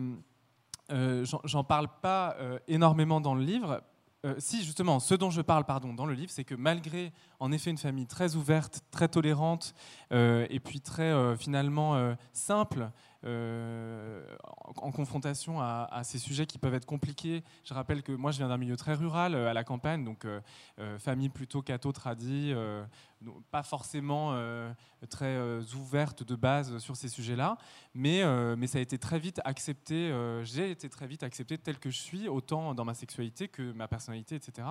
j'en 1.44 1.64
parle 1.64 1.88
pas 2.00 2.36
énormément 2.68 3.20
dans 3.20 3.34
le 3.34 3.42
livre. 3.42 3.82
Si 4.38 4.64
justement, 4.64 5.00
ce 5.00 5.14
dont 5.14 5.30
je 5.30 5.40
parle 5.40 5.64
pardon, 5.64 5.92
dans 5.94 6.06
le 6.06 6.14
livre, 6.14 6.30
c'est 6.30 6.44
que 6.44 6.54
malgré 6.54 7.12
en 7.40 7.50
effet 7.52 7.70
une 7.70 7.78
famille 7.78 8.06
très 8.06 8.36
ouverte, 8.36 8.82
très 8.90 9.08
tolérante, 9.08 9.74
et 10.10 10.60
puis 10.62 10.80
très 10.80 11.36
finalement 11.36 12.14
simple, 12.32 12.90
euh, 13.24 14.24
en, 14.76 14.90
confrontation 14.90 15.60
à, 15.60 16.00
ces 16.02 16.18
sujets 16.18 16.46
qui 16.46 16.58
peuvent 16.58 16.74
être 16.74 16.86
compliqués. 16.86 17.44
Je 17.64 17.72
rappelle 17.72 18.02
que 18.02 18.12
moi, 18.12 18.32
je 18.32 18.38
viens 18.38 18.48
d'un 18.48 18.56
milieu 18.56 18.76
très 18.76 18.94
rural, 18.94 19.34
euh, 19.34 19.48
à 19.48 19.54
la 19.54 19.62
campagne, 19.64 20.04
donc 20.04 20.24
euh, 20.24 20.40
famille 20.98 21.28
plutôt 21.28 21.62
catho-tradie, 21.62 22.54
pas 23.50 23.62
forcément 23.62 24.36
très 25.08 25.38
ouverte 25.74 26.24
de 26.24 26.34
base 26.34 26.78
sur 26.78 26.96
ces 26.96 27.08
sujets-là, 27.08 27.56
mais, 27.94 28.22
mais 28.56 28.66
ça 28.66 28.78
a 28.78 28.80
été 28.80 28.98
très 28.98 29.18
vite 29.18 29.40
accepté, 29.44 30.12
j'ai 30.42 30.70
été 30.70 30.88
très 30.88 31.06
vite 31.06 31.22
accepté 31.22 31.58
tel 31.58 31.78
que 31.78 31.90
je 31.90 31.98
suis, 31.98 32.28
autant 32.28 32.74
dans 32.74 32.84
ma 32.84 32.94
sexualité 32.94 33.48
que 33.48 33.72
ma 33.72 33.86
personnalité, 33.88 34.34
etc. 34.34 34.66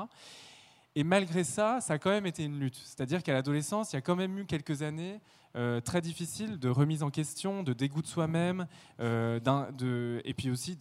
Et 0.96 1.04
malgré 1.04 1.44
ça, 1.44 1.80
ça 1.80 1.94
a 1.94 1.98
quand 1.98 2.10
même 2.10 2.26
été 2.26 2.44
une 2.44 2.60
lutte. 2.60 2.76
C'est-à-dire 2.76 3.24
qu'à 3.24 3.34
l'adolescence, 3.34 3.94
il 3.94 3.96
y 3.96 4.00
a 4.00 4.02
quand 4.02 4.16
même 4.16 4.38
eu 4.38 4.46
quelques 4.46 4.82
années 4.82 5.22
euh, 5.56 5.80
très 5.80 6.02
difficiles 6.02 6.60
de 6.60 6.70
remise 6.70 7.04
en 7.04 7.10
question, 7.10 7.64
de 7.64 7.74
dégoût 7.74 8.02
de 8.02 8.08
soi-même, 8.08 8.68
euh, 9.00 10.22
et 10.26 10.34
puis 10.34 10.50
aussi 10.50 10.78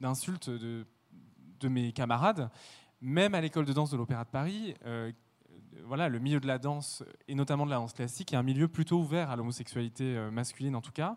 d'insultes 0.00 0.50
de, 0.50 0.86
mes 1.68 1.92
camarades. 1.92 2.50
Même 3.00 3.34
à 3.34 3.40
l'école 3.40 3.64
de 3.64 3.72
danse 3.72 3.90
de 3.90 3.96
l'Opéra 3.96 4.24
de 4.24 4.30
Paris, 4.30 4.74
euh, 4.84 5.12
voilà, 5.84 6.08
le 6.08 6.18
milieu 6.18 6.40
de 6.40 6.46
la 6.46 6.58
danse, 6.58 7.02
et 7.28 7.34
notamment 7.34 7.64
de 7.64 7.70
la 7.70 7.76
danse 7.76 7.94
classique, 7.94 8.32
est 8.32 8.36
un 8.36 8.42
milieu 8.42 8.68
plutôt 8.68 8.98
ouvert 8.98 9.30
à 9.30 9.36
l'homosexualité 9.36 10.28
masculine 10.30 10.76
en 10.76 10.82
tout 10.82 10.92
cas. 10.92 11.16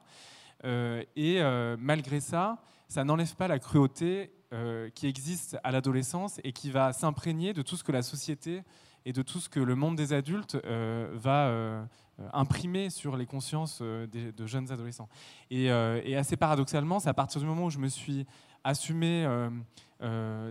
et 0.63 1.41
malgré 1.77 2.19
ça, 2.21 2.61
ça 2.87 3.03
n'enlève 3.03 3.35
pas 3.35 3.47
la 3.47 3.59
cruauté 3.59 4.31
euh, 4.55 4.89
qui 4.91 5.07
existe 5.07 5.57
à 5.65 5.71
l'adolescence 5.71 6.39
et 6.45 6.53
qui 6.53 6.71
va 6.71 6.93
s'imprégner 6.93 7.51
de 7.51 7.61
tout 7.61 7.75
ce 7.75 7.83
que 7.83 7.91
la 7.91 8.01
société 8.01 8.63
et 9.03 9.11
de 9.11 9.21
tout 9.21 9.41
ce 9.41 9.49
que 9.49 9.59
le 9.59 9.75
monde 9.75 9.97
des 9.97 10.13
adultes 10.13 10.55
euh, 10.63 11.09
va 11.13 11.47
euh, 11.47 11.83
imprimer 12.31 12.89
sur 12.89 13.17
les 13.17 13.25
consciences 13.25 13.81
de 13.81 14.47
jeunes 14.47 14.71
adolescents. 14.71 15.09
Et, 15.51 15.69
assez 15.69 16.37
paradoxalement, 16.37 17.01
c'est 17.01 17.09
à 17.09 17.13
partir 17.13 17.41
du 17.41 17.47
moment 17.47 17.65
où 17.65 17.69
je 17.69 17.79
me 17.79 17.89
suis 17.89 18.25
assumé 18.63 19.27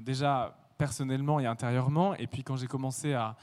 déjà 0.02 0.58
personnellement 0.76 1.40
et 1.40 1.46
intérieurement, 1.46 2.14
et 2.16 2.26
puis 2.26 2.44
quand 2.44 2.56
j'ai 2.56 2.66
commencé 2.66 3.14
à, 3.14 3.36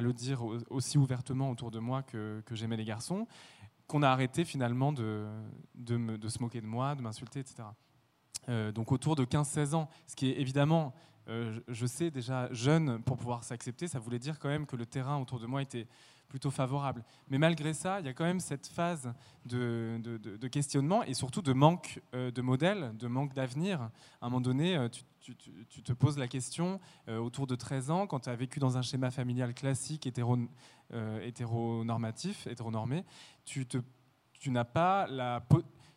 le 0.00 0.12
dire 0.14 0.42
aussi 0.70 0.96
ouvertement 0.96 1.50
autour 1.50 1.70
de 1.70 1.80
moi 1.80 2.02
que, 2.02 2.42
j'aimais 2.52 2.78
les 2.78 2.86
garçons, 2.86 3.26
qu'on 3.86 4.02
a 4.02 4.08
arrêté 4.08 4.46
finalement 4.46 4.94
de, 4.94 5.26
de 5.74 6.28
se 6.30 6.40
moquer 6.40 6.62
de 6.62 6.66
moi, 6.66 6.94
de 6.94 7.02
m'insulter, 7.02 7.40
etc. 7.40 7.64
Euh, 8.48 8.72
donc 8.72 8.92
autour 8.92 9.16
de 9.16 9.24
15-16 9.24 9.74
ans, 9.74 9.88
ce 10.06 10.14
qui 10.14 10.30
est 10.30 10.40
évidemment, 10.40 10.94
euh, 11.28 11.58
je 11.68 11.86
sais 11.86 12.10
déjà 12.10 12.52
jeune 12.52 13.02
pour 13.02 13.16
pouvoir 13.16 13.44
s'accepter, 13.44 13.88
ça 13.88 13.98
voulait 13.98 14.18
dire 14.18 14.38
quand 14.38 14.48
même 14.48 14.66
que 14.66 14.76
le 14.76 14.86
terrain 14.86 15.18
autour 15.18 15.40
de 15.40 15.46
moi 15.46 15.62
était 15.62 15.86
plutôt 16.28 16.50
favorable. 16.50 17.04
Mais 17.28 17.38
malgré 17.38 17.72
ça, 17.72 18.00
il 18.00 18.06
y 18.06 18.08
a 18.08 18.12
quand 18.12 18.24
même 18.24 18.40
cette 18.40 18.66
phase 18.66 19.12
de, 19.44 20.48
questionnement 20.48 21.04
et 21.04 21.14
surtout 21.14 21.40
de 21.40 21.52
manque 21.52 22.00
euh, 22.14 22.32
de 22.32 22.42
modèle, 22.42 22.92
de 22.96 23.06
manque 23.06 23.32
d'avenir. 23.32 23.80
À 23.80 23.90
un 24.22 24.28
moment 24.28 24.40
donné, 24.40 24.88
tu, 25.20 25.34
te 25.82 25.92
poses 25.92 26.18
la 26.18 26.28
question, 26.28 26.80
autour 27.08 27.46
de 27.46 27.54
13 27.54 27.90
ans, 27.90 28.06
quand 28.06 28.20
tu 28.20 28.28
as 28.28 28.36
vécu 28.36 28.58
dans 28.58 28.76
un 28.76 28.82
schéma 28.82 29.10
familial 29.10 29.54
classique, 29.54 30.06
hétéro, 30.06 30.36
hétéronormatif, 31.22 32.46
hétéronormé, 32.46 33.04
tu, 33.44 33.66
tu 33.66 34.50
n'as 34.50 34.64
pas 34.64 35.06
la 35.08 35.40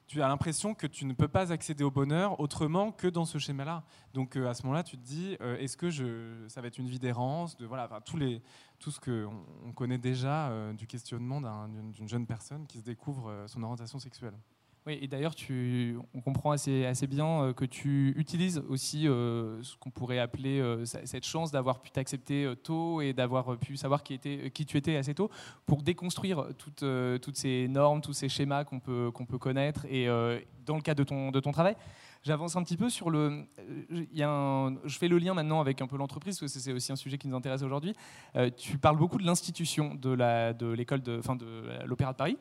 tu 0.10 0.24
as 0.24 0.28
l'impression 0.28 0.74
que 0.74 0.88
tu 0.88 1.06
ne 1.06 1.14
peux 1.14 1.28
pas 1.28 1.52
accéder 1.52 1.84
au 1.84 1.92
bonheur 1.92 2.40
autrement 2.40 2.92
que 2.92 3.08
dans 3.08 3.26
ce 3.26 3.38
schéma-là. 3.38 3.84
Donc 4.16 4.36
euh, 4.36 4.50
à 4.50 4.56
ce 4.56 4.64
moment-là, 4.64 4.82
tu 4.82 4.98
te 4.98 5.06
dis, 5.06 5.38
euh, 5.40 5.56
est-ce 5.58 5.78
que 5.78 5.92
je, 5.92 6.48
ça 6.48 6.62
va 6.62 6.68
être 6.68 6.80
une 6.80 6.88
vie 6.88 6.98
d'errance, 6.98 7.56
de 7.58 7.68
voilà, 7.68 7.88
tous 8.04 8.18
les, 8.18 8.42
tout 8.80 8.90
ce 8.90 9.00
que 9.00 9.28
on, 9.64 9.72
connaît 9.72 10.00
déjà 10.00 10.50
euh, 10.50 10.74
du 10.74 10.88
questionnement 10.88 11.42
d'une 11.70 12.10
jeune 12.10 12.26
personne 12.26 12.66
qui 12.66 12.80
se 12.80 12.84
découvre 12.84 13.44
son 13.46 13.62
orientation 13.62 14.00
sexuelle? 14.00 14.34
Oui, 14.88 14.98
et 15.02 15.08
d'ailleurs, 15.08 15.36
on 16.14 16.22
comprend 16.22 16.52
assez, 16.52 17.08
bien 17.08 17.44
euh, 17.44 17.54
que 17.54 17.66
tu 17.66 18.14
utilises 18.16 18.64
aussi 18.70 19.08
euh, 19.08 19.62
ce 19.62 19.76
qu'on 19.76 19.92
pourrait 19.92 20.20
appeler 20.20 20.62
euh, 20.62 20.86
cette 20.86 21.26
chance 21.26 21.52
d'avoir 21.52 21.82
pu 21.82 21.92
t'accepter 21.92 22.54
tôt 22.64 23.02
et 23.02 23.12
d'avoir 23.12 23.58
pu 23.58 23.76
savoir 23.76 24.04
qui, 24.04 24.20
tu 24.20 24.78
étais 24.78 24.96
assez 24.96 25.14
tôt 25.14 25.30
pour 25.66 25.84
déconstruire 25.84 26.48
toutes, 26.58 27.36
ces 27.36 27.68
normes, 27.68 28.02
tous 28.02 28.14
ces 28.14 28.30
schémas 28.30 28.64
qu'on 28.64 28.80
peut, 28.80 29.12
connaître 29.40 29.86
et 29.86 30.08
dans 30.66 30.76
le 30.76 30.82
cadre 30.82 31.04
de 31.04 31.40
ton, 31.40 31.52
travail. 31.52 31.76
J'avance 32.24 32.56
un 32.56 32.64
petit 32.64 32.78
peu 32.78 32.90
sur 32.90 33.10
le. 33.10 33.46
Je 33.90 34.98
fais 34.98 35.08
le 35.08 35.18
lien 35.18 35.34
maintenant 35.34 35.62
avec 35.62 35.82
un 35.82 35.88
peu 35.88 35.98
l'entreprise, 35.98 36.40
parce 36.40 36.54
que 36.54 36.60
c'est 36.60 36.74
aussi 36.74 36.92
un 36.92 36.98
sujet 36.98 37.18
qui 37.18 37.28
nous 37.28 37.36
intéresse 37.36 37.64
aujourd'hui. 37.64 37.94
tu 38.58 38.78
parles 38.78 38.98
beaucoup 38.98 39.18
de 39.18 39.26
l'institution 39.26 39.94
de 39.96 40.74
l'école 40.74 41.02
de 41.02 41.22
l'Opéra 41.86 42.14
de 42.14 42.18
Paris, 42.18 42.38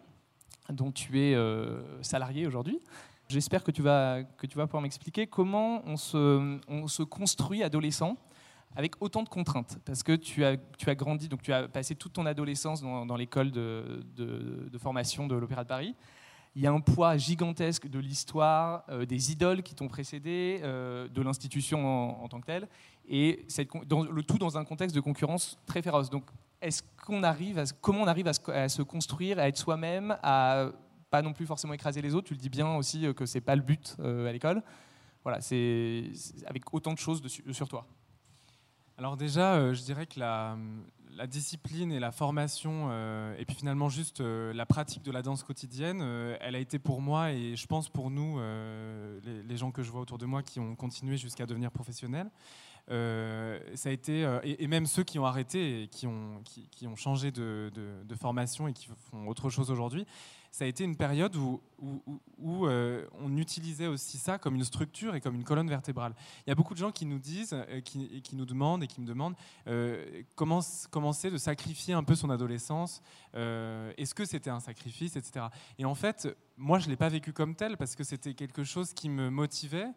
dont 0.72 0.92
tu 0.92 1.20
es 1.20 1.34
euh, 1.34 2.02
salarié 2.02 2.46
aujourd'hui. 2.46 2.80
J'espère 3.28 3.62
que, 3.62 3.70
tu 3.70 3.82
vas, 3.82 4.22
que 4.22 4.46
tu 4.46 4.56
vas 4.56 4.66
pouvoir 4.66 4.82
m'expliquer 4.82 5.26
comment 5.26 5.82
on 5.86 5.96
se, 5.96 6.58
on 6.68 6.86
se 6.88 7.02
construit 7.02 7.62
adolescent 7.62 8.16
avec 8.76 8.94
autant 9.00 9.22
de 9.22 9.28
contraintes. 9.28 9.78
Parce 9.84 10.02
que 10.02 10.12
tu 10.16 10.44
as, 10.44 10.56
tu 10.78 10.88
as 10.88 10.94
grandi, 10.94 11.28
donc 11.28 11.42
tu 11.42 11.52
as 11.52 11.68
passé 11.68 11.94
toute 11.94 12.14
ton 12.14 12.26
adolescence 12.26 12.80
dans, 12.80 13.16
l'école 13.16 13.50
de, 13.50 14.04
de, 14.16 14.78
formation 14.78 15.26
de 15.26 15.34
l'Opéra 15.34 15.64
de 15.64 15.68
Paris. 15.68 15.94
Il 16.54 16.62
y 16.62 16.66
a 16.66 16.72
un 16.72 16.80
poids 16.80 17.16
gigantesque 17.16 17.88
de 17.88 17.98
l'histoire, 17.98 18.84
euh, 18.88 19.04
des 19.04 19.32
idoles 19.32 19.62
qui 19.62 19.74
t'ont 19.74 19.88
précédé, 19.88 20.60
euh, 20.62 21.06
de 21.08 21.22
l'institution 21.22 22.22
en, 22.22 22.28
tant 22.28 22.40
que 22.40 22.46
telle, 22.46 22.68
et 23.08 23.44
cette, 23.48 23.68
dans, 23.86 24.02
le 24.02 24.22
tout 24.22 24.38
dans 24.38 24.56
un 24.58 24.64
contexte 24.64 24.96
de 24.96 25.00
concurrence 25.00 25.58
très 25.66 25.82
féroce. 25.82 26.10
Donc 26.10 26.24
est-ce 26.60 26.82
qu'on 27.04 27.22
arrive 27.22 27.58
à, 27.58 27.64
comment 27.80 28.02
on 28.02 28.06
arrive 28.06 28.28
à 28.28 28.68
se, 28.68 28.82
construire, 28.82 29.38
à 29.38 29.48
être 29.48 29.56
soi-même, 29.56 30.16
à 30.22 30.70
pas 31.10 31.22
non 31.22 31.32
plus 31.32 31.46
forcément 31.46 31.72
écraser 31.72 32.02
les 32.02 32.14
autres? 32.14 32.28
Tu 32.28 32.34
le 32.34 32.40
dis 32.40 32.50
bien 32.50 32.74
aussi 32.76 33.06
euh, 33.06 33.12
que 33.12 33.26
c'est 33.26 33.40
pas 33.40 33.56
le 33.56 33.62
but 33.62 33.96
euh, 34.00 34.28
à 34.28 34.32
l'école. 34.32 34.62
Voilà, 35.22 35.40
c'est 35.40 36.04
avec 36.46 36.72
autant 36.72 36.92
de 36.92 36.98
choses 36.98 37.22
sur 37.52 37.68
toi. 37.68 37.86
Alors 38.96 39.16
déjà, 39.16 39.54
euh, 39.54 39.74
je 39.74 39.82
dirais 39.82 40.06
que 40.06 40.18
la, 40.18 40.56
discipline 41.26 41.90
et 41.92 41.98
la 41.98 42.12
formation, 42.12 42.92
et 43.36 43.44
puis 43.44 43.56
finalement 43.56 43.88
juste 43.88 44.20
la 44.20 44.66
pratique 44.66 45.02
de 45.02 45.10
la 45.10 45.20
danse 45.20 45.42
quotidienne, 45.42 46.00
elle 46.40 46.54
a 46.54 46.60
été 46.60 46.78
pour 46.78 47.02
moi 47.02 47.32
et 47.32 47.56
je 47.56 47.66
pense 47.66 47.88
pour 47.88 48.08
nous, 48.08 48.38
les, 49.24 49.42
les, 49.42 49.56
gens 49.56 49.72
que 49.72 49.82
je 49.82 49.90
vois 49.90 50.00
autour 50.00 50.18
de 50.18 50.26
moi 50.26 50.44
qui 50.44 50.60
ont 50.60 50.76
continué 50.76 51.16
jusqu'à 51.16 51.44
devenir 51.44 51.72
professionnels, 51.72 52.30
euh, 52.90 53.58
ça 53.74 53.90
a 53.90 53.92
été, 53.92 54.24
euh, 54.24 54.40
et, 54.42 54.66
même 54.66 54.86
ceux 54.86 55.04
qui 55.04 55.18
ont 55.18 55.26
arrêté 55.26 55.82
et 55.82 55.88
qui 55.88 56.06
ont, 56.06 56.42
qui, 56.44 56.86
ont 56.86 56.96
changé 56.96 57.30
de, 57.30 57.70
formation 58.18 58.66
et 58.68 58.72
qui 58.72 58.88
font 59.10 59.28
autre 59.28 59.50
chose 59.50 59.70
aujourd'hui, 59.70 60.06
ça 60.50 60.64
a 60.64 60.66
été 60.66 60.82
une 60.82 60.96
période 60.96 61.36
où, 61.36 61.60
où, 62.38 62.66
euh, 62.66 63.06
on 63.20 63.36
utilisait 63.36 63.86
aussi 63.86 64.16
ça 64.16 64.38
comme 64.38 64.54
une 64.54 64.64
structure 64.64 65.14
et 65.14 65.20
comme 65.20 65.34
une 65.34 65.44
colonne 65.44 65.68
vertébrale. 65.68 66.14
Il 66.46 66.50
y 66.50 66.52
a 66.52 66.54
beaucoup 66.54 66.72
de 66.72 66.78
gens 66.78 66.90
qui 66.90 67.04
nous 67.04 67.18
disent, 67.18 67.54
qui, 67.84 68.22
qui, 68.22 68.34
nous 68.34 68.46
demandent 68.46 68.82
et 68.82 68.86
qui 68.86 69.02
me 69.02 69.06
demandent 69.06 69.34
comment 70.34 70.60
commencer 70.90 71.30
de 71.30 71.36
sacrifier 71.36 71.92
un 71.92 72.02
peu 72.02 72.14
son 72.14 72.30
adolescence. 72.30 73.02
Est-ce 73.34 74.14
que 74.14 74.24
c'était 74.24 74.50
un 74.50 74.60
sacrifice, 74.60 75.16
etc. 75.16 75.46
Et 75.78 75.84
en 75.84 75.94
fait, 75.94 76.28
moi, 76.56 76.78
je 76.78 76.86
ne 76.86 76.90
l'ai 76.90 76.96
pas 76.96 77.10
vécu 77.10 77.34
comme 77.34 77.54
tel 77.54 77.76
parce 77.76 77.94
que 77.94 78.02
c'était 78.02 78.32
quelque 78.32 78.64
chose 78.64 78.94
qui 78.94 79.10
me 79.10 79.28
motivait. 79.28 79.88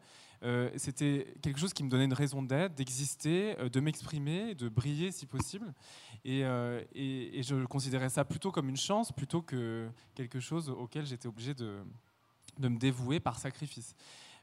Euh, 0.44 0.72
c'était 0.76 1.34
quelque 1.42 1.60
chose 1.60 1.74
qui 1.74 1.84
me 1.84 1.90
donnait 1.90 2.06
une 2.06 2.14
raison 2.14 2.42
d'être, 2.42 2.74
d'exister, 2.74 3.60
euh, 3.60 3.70
de 3.70 3.80
m'exprimer, 3.80 4.56
de 4.56 4.70
briller 4.70 5.12
si 5.12 5.26
possible. 5.28 5.74
Euh, 6.26 6.84
et, 6.94 7.42
je 7.44 7.66
considérais 7.66 8.10
ça 8.10 8.26
plutôt 8.26 8.52
comme 8.52 8.70
une 8.70 8.78
chance 8.78 9.12
plutôt 9.12 9.42
que 9.42 9.90
quelque 10.16 10.40
chose 10.40 10.70
auquel 10.70 11.06
j'étais 11.06 11.28
obligé 11.28 11.54
de, 11.54 11.84
de 12.60 12.68
me 12.68 12.78
dévouer 12.78 13.20
par 13.20 13.38
sacrifice. 13.38 13.96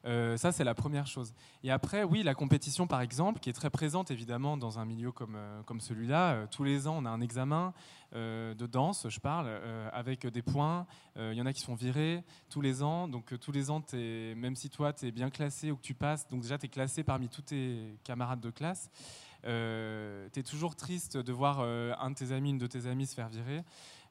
Euh, 0.05 0.37
ça, 0.37 0.53
c'est 0.53 0.65
la 0.65 0.75
première 0.75 1.07
chose. 1.07 1.35
Et 1.63 1.71
après, 1.71 2.05
oui, 2.05 2.23
la 2.23 2.35
compétition, 2.35 2.87
par 2.87 3.01
exemple, 3.01 3.41
qui 3.41 3.51
est 3.51 3.55
très 3.55 3.71
présente 3.71 4.11
évidemment 4.11 4.57
dans 4.57 4.79
un 4.79 4.85
milieu 4.85 5.13
comme, 5.13 5.35
euh, 5.37 5.63
comme 5.65 5.81
celui-là. 5.81 6.33
Euh, 6.33 6.47
tous 6.51 6.65
les 6.65 6.87
ans, 6.87 6.97
on 6.99 7.05
a 7.05 7.11
un 7.11 7.21
examen 7.21 7.73
de 8.15 8.67
danse, 8.67 9.07
je 9.11 9.21
parle, 9.21 9.51
avec 9.93 10.27
des 10.27 10.41
points. 10.41 10.87
Il 11.17 11.35
y 11.35 11.43
en 11.43 11.45
a 11.45 11.53
qui 11.53 11.61
sont 11.61 11.75
virés 11.75 12.25
tous 12.49 12.63
les 12.63 12.83
ans. 12.83 13.07
Donc, 13.07 13.39
tous 13.39 13.53
les 13.53 13.71
ans, 13.71 13.83
es, 13.93 14.35
même 14.35 14.57
si 14.57 14.71
toi, 14.71 14.95
tu 14.95 15.07
es 15.07 15.11
bien 15.11 15.29
classé 15.29 15.71
ou 15.71 15.77
que 15.77 15.83
tu 15.83 15.93
passes, 15.93 16.27
donc 16.27 16.41
déjà, 16.41 16.57
tu 16.57 16.65
es 16.65 16.69
classé 16.71 17.05
parmi 17.05 17.29
tous 17.29 17.43
tes 17.43 17.99
camarades 18.05 18.41
de 18.41 18.49
classe. 18.49 18.91
tu 19.43 19.51
es 19.51 20.43
toujours 20.43 20.75
triste 20.75 21.19
de 21.19 21.33
voir 21.35 21.61
un 21.61 22.11
de 22.11 22.15
tes 22.15 22.33
amis, 22.33 22.49
une 22.49 22.57
de 22.57 22.67
tes 22.67 22.87
amies 22.87 23.07
se 23.07 23.15
faire 23.15 23.29
virer. 23.29 23.63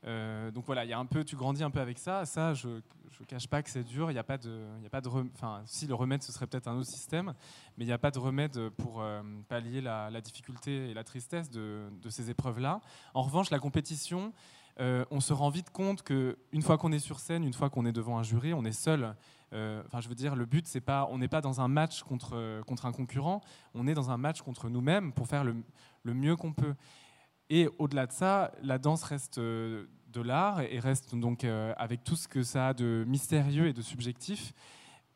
Euh, 0.05 0.51
donc 0.51 0.65
voilà, 0.65 0.85
il 0.85 0.89
y 0.89 0.93
a 0.93 0.99
un 0.99 1.05
peu, 1.05 1.23
tu 1.23 1.35
grandis 1.35 1.63
un 1.63 1.71
peu 1.71 1.79
avec 1.79 1.97
ça. 1.97 2.25
Ça, 2.25 2.53
je 2.53 2.67
ne 2.69 3.25
cache 3.27 3.47
pas 3.47 3.61
que 3.61 3.69
c'est 3.69 3.83
dur. 3.83 4.09
Il 4.11 4.13
n'y 4.13 4.19
a 4.19 4.23
pas 4.23 4.37
de, 4.37 4.65
il 4.81 4.85
a 4.85 4.89
pas 4.89 5.01
de, 5.01 5.09
enfin, 5.09 5.61
si 5.65 5.87
le 5.87 5.95
remède, 5.95 6.23
ce 6.23 6.31
serait 6.31 6.47
peut-être 6.47 6.67
un 6.67 6.77
autre 6.77 6.89
système, 6.89 7.33
mais 7.77 7.83
il 7.83 7.87
n'y 7.87 7.93
a 7.93 7.97
pas 7.97 8.11
de 8.11 8.19
remède 8.19 8.69
pour 8.69 9.01
euh, 9.01 9.21
pallier 9.47 9.81
la, 9.81 10.21
difficulté 10.21 10.89
et 10.89 10.93
la 10.93 11.03
tristesse 11.03 11.49
de, 11.49 11.89
ces 12.09 12.29
épreuves-là. 12.29 12.81
En 13.13 13.21
revanche, 13.21 13.49
la 13.49 13.59
compétition, 13.59 14.33
euh, 14.79 15.05
on 15.11 15.19
se 15.19 15.33
rend 15.33 15.49
vite 15.49 15.71
compte 15.71 16.03
que 16.03 16.37
une 16.51 16.61
fois 16.61 16.77
qu'on 16.77 16.91
est 16.91 16.99
sur 16.99 17.19
scène, 17.19 17.43
une 17.43 17.53
fois 17.53 17.69
qu'on 17.69 17.85
est 17.85 17.91
devant 17.91 18.17
un 18.17 18.23
jury, 18.23 18.53
on 18.53 18.65
est 18.65 18.71
seul. 18.71 19.15
Enfin, 19.53 20.01
je 20.01 20.09
veux 20.09 20.15
dire, 20.15 20.35
le 20.35 20.45
but, 20.45 20.67
c'est 20.67 20.81
pas, 20.81 21.07
on 21.09 21.17
n'est 21.17 21.29
pas 21.29 21.39
dans 21.39 21.61
un 21.61 21.69
match 21.69 22.03
contre 22.03 22.61
contre 22.67 22.85
un 22.85 22.91
concurrent. 22.91 23.39
On 23.73 23.87
est 23.87 23.93
dans 23.93 24.11
un 24.11 24.17
match 24.17 24.41
contre 24.41 24.69
nous-mêmes 24.69 25.13
pour 25.13 25.25
faire 25.25 25.45
le, 25.45 25.55
le 26.03 26.13
mieux 26.13 26.35
qu'on 26.35 26.51
peut. 26.51 26.75
Et 27.49 27.69
au-delà 27.77 28.07
de 28.07 28.11
ça, 28.11 28.51
la 28.61 28.77
danse 28.77 29.03
reste 29.03 29.37
euh, 29.37 29.85
de 30.11 30.21
l'art 30.21 30.61
et 30.61 30.79
reste 30.79 31.15
donc 31.15 31.43
euh, 31.43 31.73
avec 31.77 32.03
tout 32.03 32.15
ce 32.15 32.27
que 32.27 32.43
ça 32.43 32.69
a 32.69 32.73
de 32.73 33.05
mystérieux 33.07 33.67
et 33.67 33.73
de 33.73 33.81
subjectif. 33.81 34.53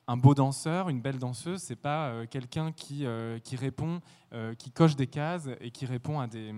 Un 0.07 0.17
beau 0.17 0.33
danseur, 0.33 0.89
une 0.89 1.01
belle 1.01 1.19
danseuse, 1.19 1.61
c'est 1.61 1.75
pas 1.75 2.09
euh, 2.09 2.25
quelqu'un 2.25 2.71
qui, 2.71 3.05
qui 3.43 3.55
répond, 3.55 4.01
qui 4.57 4.71
coche 4.71 4.95
des 4.95 5.07
cases 5.07 5.49
et 5.59 5.71
qui 5.71 5.85
répond 5.85 6.19
à 6.19 6.27
des 6.27 6.53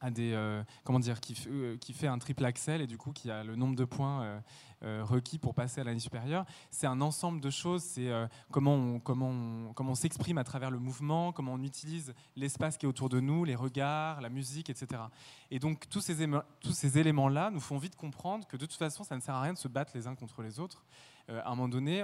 à 0.00 0.10
des 0.10 0.62
comment 0.84 0.98
dire 0.98 1.20
qui, 1.20 1.34
qui, 1.80 1.92
fait 1.92 2.06
un 2.06 2.18
triple 2.18 2.44
axel 2.44 2.80
et 2.80 2.86
du 2.86 2.96
coup 2.96 3.12
qui 3.12 3.30
a 3.30 3.44
le 3.44 3.56
nombre 3.56 3.76
de 3.76 3.84
points 3.84 4.40
euh, 4.82 5.04
requis 5.04 5.36
pour 5.36 5.54
passer 5.54 5.82
à 5.82 5.84
l'année 5.84 6.00
supérieure. 6.00 6.46
C'est 6.70 6.86
un 6.86 7.02
ensemble 7.02 7.42
de 7.42 7.50
choses, 7.50 7.82
c'est 7.82 8.08
euh, 8.08 8.26
comment 8.50 8.76
on, 8.76 8.98
comment 8.98 9.74
comment 9.74 9.90
on 9.90 9.94
s'exprime 9.94 10.38
à 10.38 10.44
travers 10.44 10.70
le 10.70 10.78
mouvement, 10.78 11.32
comment 11.32 11.52
on 11.52 11.62
utilise 11.62 12.14
l'espace 12.34 12.78
qui 12.78 12.86
est 12.86 12.88
autour 12.88 13.10
de 13.10 13.20
nous, 13.20 13.44
les 13.44 13.54
regards, 13.54 14.22
la 14.22 14.30
musique, 14.30 14.70
etc. 14.70 15.02
Et 15.50 15.58
donc 15.58 15.86
tous 15.90 16.00
ces, 16.00 16.26
tous 16.60 16.72
ces 16.72 16.96
éléments-là 16.96 17.50
nous 17.50 17.60
font 17.60 17.76
vite 17.76 17.94
comprendre 17.94 18.46
que 18.46 18.56
de 18.56 18.64
toute 18.64 18.78
façon, 18.78 19.04
ça 19.04 19.16
ne 19.16 19.20
sert 19.20 19.34
à 19.34 19.42
rien 19.42 19.52
de 19.52 19.58
se 19.58 19.68
battre 19.68 19.92
les 19.94 20.06
uns 20.06 20.14
contre 20.14 20.40
les 20.40 20.58
autres. 20.58 20.86
Euh, 21.28 21.42
à 21.44 21.48
un 21.48 21.56
moment 21.56 21.68
donné, 21.68 22.02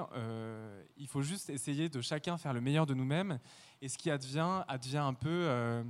il 0.99 1.07
faut 1.09 1.23
juste 1.23 1.49
essayer 1.49 1.89
de 1.89 2.03
chacun 2.03 2.37
faire 2.37 2.53
le 2.53 2.61
meilleur 2.61 2.85
de 2.85 2.93
nous-mêmes. 2.93 3.39
Et 3.81 3.89
ce 3.89 3.97
qui 3.97 4.11
advient, 4.11 4.65
advient 4.69 4.99
un 4.99 5.15
peu 5.15 5.83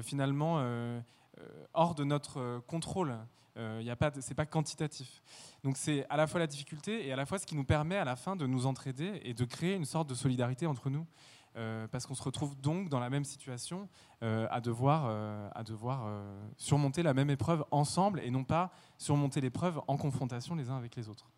finalement 0.00 0.62
hors 1.74 1.94
de 1.94 2.04
notre 2.04 2.60
contrôle. 2.66 3.16
Il 3.56 3.84
n'est 3.84 3.96
pas, 3.96 4.10
c'est 4.20 4.34
pas 4.34 4.46
quantitatif. 4.46 5.22
Donc 5.62 5.76
c'est 5.76 6.06
à 6.08 6.16
la 6.16 6.26
fois 6.26 6.40
la 6.40 6.46
difficulté 6.46 7.06
et 7.06 7.12
à 7.12 7.16
la 7.16 7.26
fois 7.26 7.38
ce 7.38 7.46
qui 7.46 7.54
nous 7.54 7.64
permet 7.64 7.96
à 7.96 8.04
la 8.04 8.16
fin 8.16 8.34
de 8.34 8.46
nous 8.46 8.66
entraider 8.66 9.20
et 9.24 9.34
de 9.34 9.44
créer 9.44 9.74
une 9.74 9.84
sorte 9.84 10.08
de 10.08 10.14
solidarité 10.14 10.66
entre 10.66 10.88
nous. 10.88 11.06
Euh, 11.58 11.86
parce 11.88 12.06
qu'on 12.06 12.14
se 12.14 12.22
retrouve 12.22 12.58
donc 12.58 12.88
dans 12.88 12.98
la 12.98 13.10
même 13.10 13.24
situation 13.24 13.86
euh, 14.22 14.46
à 14.50 14.62
devoir, 14.62 15.04
euh, 15.06 15.50
à 15.54 15.62
devoir 15.62 16.08
surmonter 16.56 17.02
la 17.02 17.12
même 17.12 17.28
épreuve 17.28 17.62
ensemble 17.70 18.20
et 18.24 18.30
non 18.30 18.42
pas 18.42 18.72
surmonter 18.96 19.42
l'épreuve 19.42 19.80
en 19.86 19.98
confrontation 19.98 20.54
les 20.54 20.70
uns 20.70 20.76
avec 20.76 20.96
les 20.96 21.08
autres. 21.08 21.30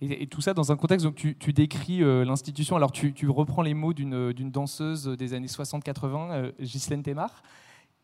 Et, 0.00 0.26
tout 0.26 0.40
ça 0.40 0.54
dans 0.54 0.70
un 0.70 0.76
contexte, 0.76 1.06
donc 1.06 1.14
tu, 1.14 1.52
décris 1.52 2.00
l'institution, 2.24 2.76
alors 2.76 2.92
tu, 2.92 3.28
reprends 3.28 3.62
les 3.62 3.74
mots 3.74 3.94
d'une 3.94 4.50
danseuse 4.50 5.06
des 5.06 5.34
années 5.34 5.46
60-80, 5.46 6.52
Ghislaine 6.60 7.02
Thémar, 7.02 7.42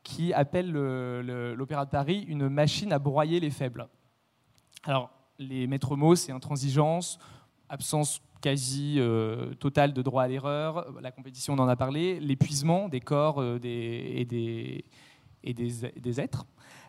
qui 0.02 0.32
appelle 0.32 0.70
l'Opéra 0.72 1.84
de 1.84 1.90
Paris 1.90 2.24
une 2.28 2.48
machine 2.48 2.92
à 2.92 2.98
broyer 2.98 3.40
les 3.40 3.50
faibles. 3.50 3.88
Alors, 4.84 5.10
les 5.38 5.66
maîtres 5.66 5.96
mots, 5.96 6.14
c'est 6.14 6.32
intransigeance, 6.32 7.18
absence 7.68 8.22
quasi 8.40 8.96
euh, 8.98 9.54
totale 9.54 9.92
de 9.92 10.02
droit 10.02 10.22
à 10.22 10.28
l'erreur, 10.28 10.86
la 11.00 11.10
compétition, 11.10 11.54
on 11.54 11.58
en 11.58 11.68
a 11.68 11.76
parlé, 11.76 12.20
l'épuisement 12.20 12.88
des 12.88 13.00
corps 13.00 13.40
euh, 13.40 13.58
et, 13.62 14.24
des, 14.24 16.20
êtres, 16.20 16.46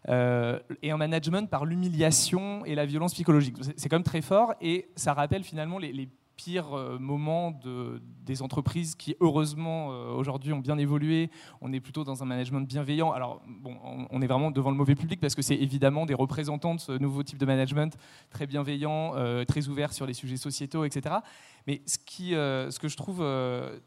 euh, 0.08 0.60
et 0.82 0.92
un 0.92 0.98
management 0.98 1.50
par 1.50 1.66
l'humiliation 1.66 2.64
et 2.66 2.76
la 2.76 2.86
violence 2.86 3.14
psychologique. 3.14 3.58
C'est 3.76 3.90
quand 3.90 3.98
même 3.98 4.04
très 4.04 4.22
fort 4.22 4.54
et 4.62 4.90
ça 4.96 5.14
rappelle 5.14 5.44
finalement 5.44 5.78
les 5.78 6.10
pire 6.44 6.74
euh, 6.74 6.98
moment 6.98 7.52
de, 7.52 8.02
des 8.26 8.42
entreprises 8.42 8.96
qui, 8.96 9.16
heureusement, 9.20 9.92
euh, 9.92 10.12
aujourd'hui 10.12 10.54
ont 10.54 10.60
bien 10.60 10.78
évolué. 10.80 11.30
On 11.62 11.72
est 11.72 11.80
plutôt 11.80 12.04
dans 12.04 12.24
un 12.24 12.26
management 12.26 12.62
bienveillant. 12.62 13.12
Alors, 13.12 13.44
bon, 13.48 13.78
on, 14.10 14.22
est 14.22 14.28
vraiment 14.28 14.50
devant 14.50 14.72
le 14.72 14.78
mauvais 14.78 14.96
public 14.96 15.20
parce 15.20 15.36
que 15.36 15.44
c'est 15.44 15.56
évidemment 15.56 16.08
des 16.08 16.16
représentants 16.16 16.74
de 16.74 16.80
ce 16.80 16.94
nouveau 16.94 17.22
type 17.22 17.38
de 17.38 17.46
management 17.46 17.96
très 18.32 18.48
bienveillant, 18.48 19.14
euh, 19.16 19.46
très 19.46 19.68
ouvert 19.68 19.94
sur 19.94 20.08
les 20.08 20.14
sujets 20.14 20.38
sociétaux, 20.38 20.84
etc. 20.84 21.18
Mais 21.68 21.82
ce, 21.86 22.00
qui, 22.00 22.32
ce 22.32 22.80
que 22.80 22.88
je 22.88 22.98
trouve 22.98 23.24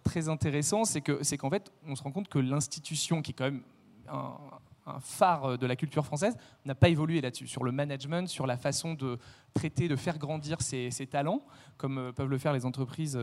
très 0.04 0.28
intéressant, 0.28 0.84
c'est 0.84 1.00
qu'en 1.00 1.50
fait, 1.50 1.72
on 1.88 1.96
se 1.96 2.04
rend 2.04 2.12
compte 2.12 2.28
que 2.28 2.38
l'institution, 2.38 3.20
qui 3.20 3.32
est 3.32 3.34
quand 3.34 3.44
même 3.44 3.62
un, 4.08 4.36
un 4.86 5.00
phare 5.00 5.58
de 5.58 5.66
la 5.66 5.76
culture 5.76 6.04
française, 6.04 6.36
n'a 6.64 6.74
pas 6.74 6.88
évolué 6.88 7.20
là-dessus, 7.20 7.46
sur 7.46 7.64
le 7.64 7.72
management, 7.72 8.28
sur 8.28 8.46
la 8.46 8.56
façon 8.56 8.94
de 8.94 9.18
traiter, 9.54 9.88
de 9.88 9.96
faire 9.96 10.18
grandir 10.18 10.60
ses, 10.60 10.90
talents, 11.10 11.42
comme 11.76 12.12
peuvent 12.14 12.28
le 12.28 12.38
faire 12.38 12.52
les 12.52 12.66
entreprises 12.66 13.18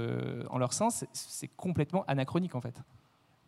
en 0.49 0.57
leur 0.57 0.73
sens. 0.73 1.05
C'est 1.13 1.49
complètement 1.49 2.03
anachronique 2.07 2.55
en 2.55 2.61
fait 2.61 2.81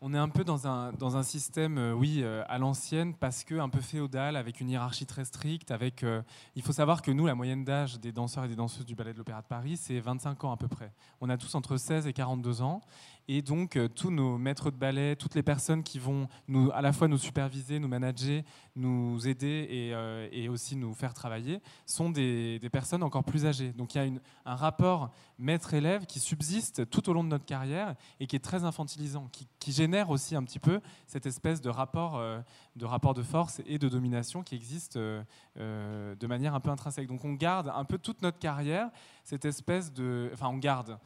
on 0.05 0.13
est 0.13 0.17
un 0.17 0.27
peu 0.27 0.43
dans 0.43 0.67
un, 0.67 0.91
dans 0.91 1.15
un 1.15 1.23
système, 1.23 1.77
euh, 1.77 1.93
oui, 1.93 2.19
euh, 2.23 2.43
à 2.49 2.57
l'ancienne, 2.57 3.13
parce 3.13 3.45
que 3.45 3.55
un 3.55 3.69
peu 3.69 3.79
féodal, 3.79 4.35
avec 4.35 4.59
une 4.59 4.69
hiérarchie 4.69 5.05
très 5.05 5.23
stricte. 5.23 5.71
Avec, 5.71 6.03
euh, 6.03 6.21
il 6.57 6.61
faut 6.61 6.73
savoir 6.73 7.01
que 7.01 7.09
nous, 7.09 7.25
la 7.25 7.35
moyenne 7.35 7.63
d'âge 7.63 8.01
des 8.01 8.11
danseurs 8.11 8.43
et 8.43 8.49
des 8.49 8.57
danseuses 8.57 8.85
du 8.85 8.95
Ballet 8.95 9.13
de 9.13 9.17
l'Opéra 9.19 9.41
de 9.41 9.47
Paris, 9.47 9.77
c'est 9.77 10.01
25 10.01 10.43
ans 10.43 10.51
à 10.51 10.57
peu 10.57 10.67
près. 10.67 10.91
On 11.21 11.29
a 11.29 11.37
tous 11.37 11.55
entre 11.55 11.77
16 11.77 12.05
et 12.05 12.11
42 12.11 12.61
ans. 12.61 12.81
Et 13.29 13.41
donc, 13.41 13.77
euh, 13.77 13.87
tous 13.87 14.11
nos 14.11 14.37
maîtres 14.37 14.69
de 14.69 14.75
ballet, 14.75 15.15
toutes 15.15 15.35
les 15.35 15.43
personnes 15.43 15.81
qui 15.81 15.97
vont 15.97 16.27
nous, 16.49 16.69
à 16.73 16.81
la 16.81 16.91
fois 16.91 17.07
nous 17.07 17.17
superviser, 17.17 17.79
nous 17.79 17.87
manager, 17.87 18.43
nous 18.75 19.25
aider 19.27 19.67
et, 19.69 19.91
euh, 19.93 20.51
aussi 20.51 20.75
nous 20.75 20.93
faire 20.93 21.13
travailler, 21.13 21.61
sont 21.85 22.09
des, 22.09 22.59
personnes 22.71 23.03
encore 23.03 23.23
plus 23.23 23.45
âgées. 23.45 23.71
Donc, 23.71 23.95
il 23.95 24.03
y 24.03 24.07
a 24.07 24.11
un 24.45 24.55
rapport 24.55 25.11
maître-élève 25.39 26.05
qui 26.05 26.19
subsiste 26.19 26.89
tout 26.89 27.09
au 27.09 27.13
long 27.13 27.23
de 27.23 27.29
notre 27.29 27.45
carrière 27.45 27.95
et 28.19 28.27
qui 28.27 28.35
est 28.35 28.43
très 28.43 28.65
infantilisant, 28.65 29.29
qui, 29.31 29.71
génère 29.71 30.09
aussi 30.09 30.35
un 30.35 30.43
petit 30.43 30.59
peu 30.59 30.81
cette 31.07 31.25
espèce 31.25 31.61
de 31.61 31.69
rapport, 31.69 32.17
euh, 32.17 32.39
de 32.75 32.85
rapport 32.85 33.13
de 33.13 33.23
force 33.23 33.61
et 33.65 33.79
de 33.79 33.87
domination 33.87 34.43
qui 34.43 34.55
existe 34.55 34.97
de 34.97 36.27
manière 36.27 36.53
un 36.53 36.59
peu 36.59 36.69
intrinsèque. 36.69 37.07
Donc, 37.07 37.23
on 37.23 37.33
garde 37.33 37.71
un 37.73 37.85
peu 37.85 37.97
toute 37.97 38.21
notre 38.21 38.39
carrière 38.39 38.89
cette 39.23 39.45
espèce 39.45 39.93
de... 39.93 40.29
Enfin, 40.33 40.49
on 40.49 40.57
garde 40.57 40.99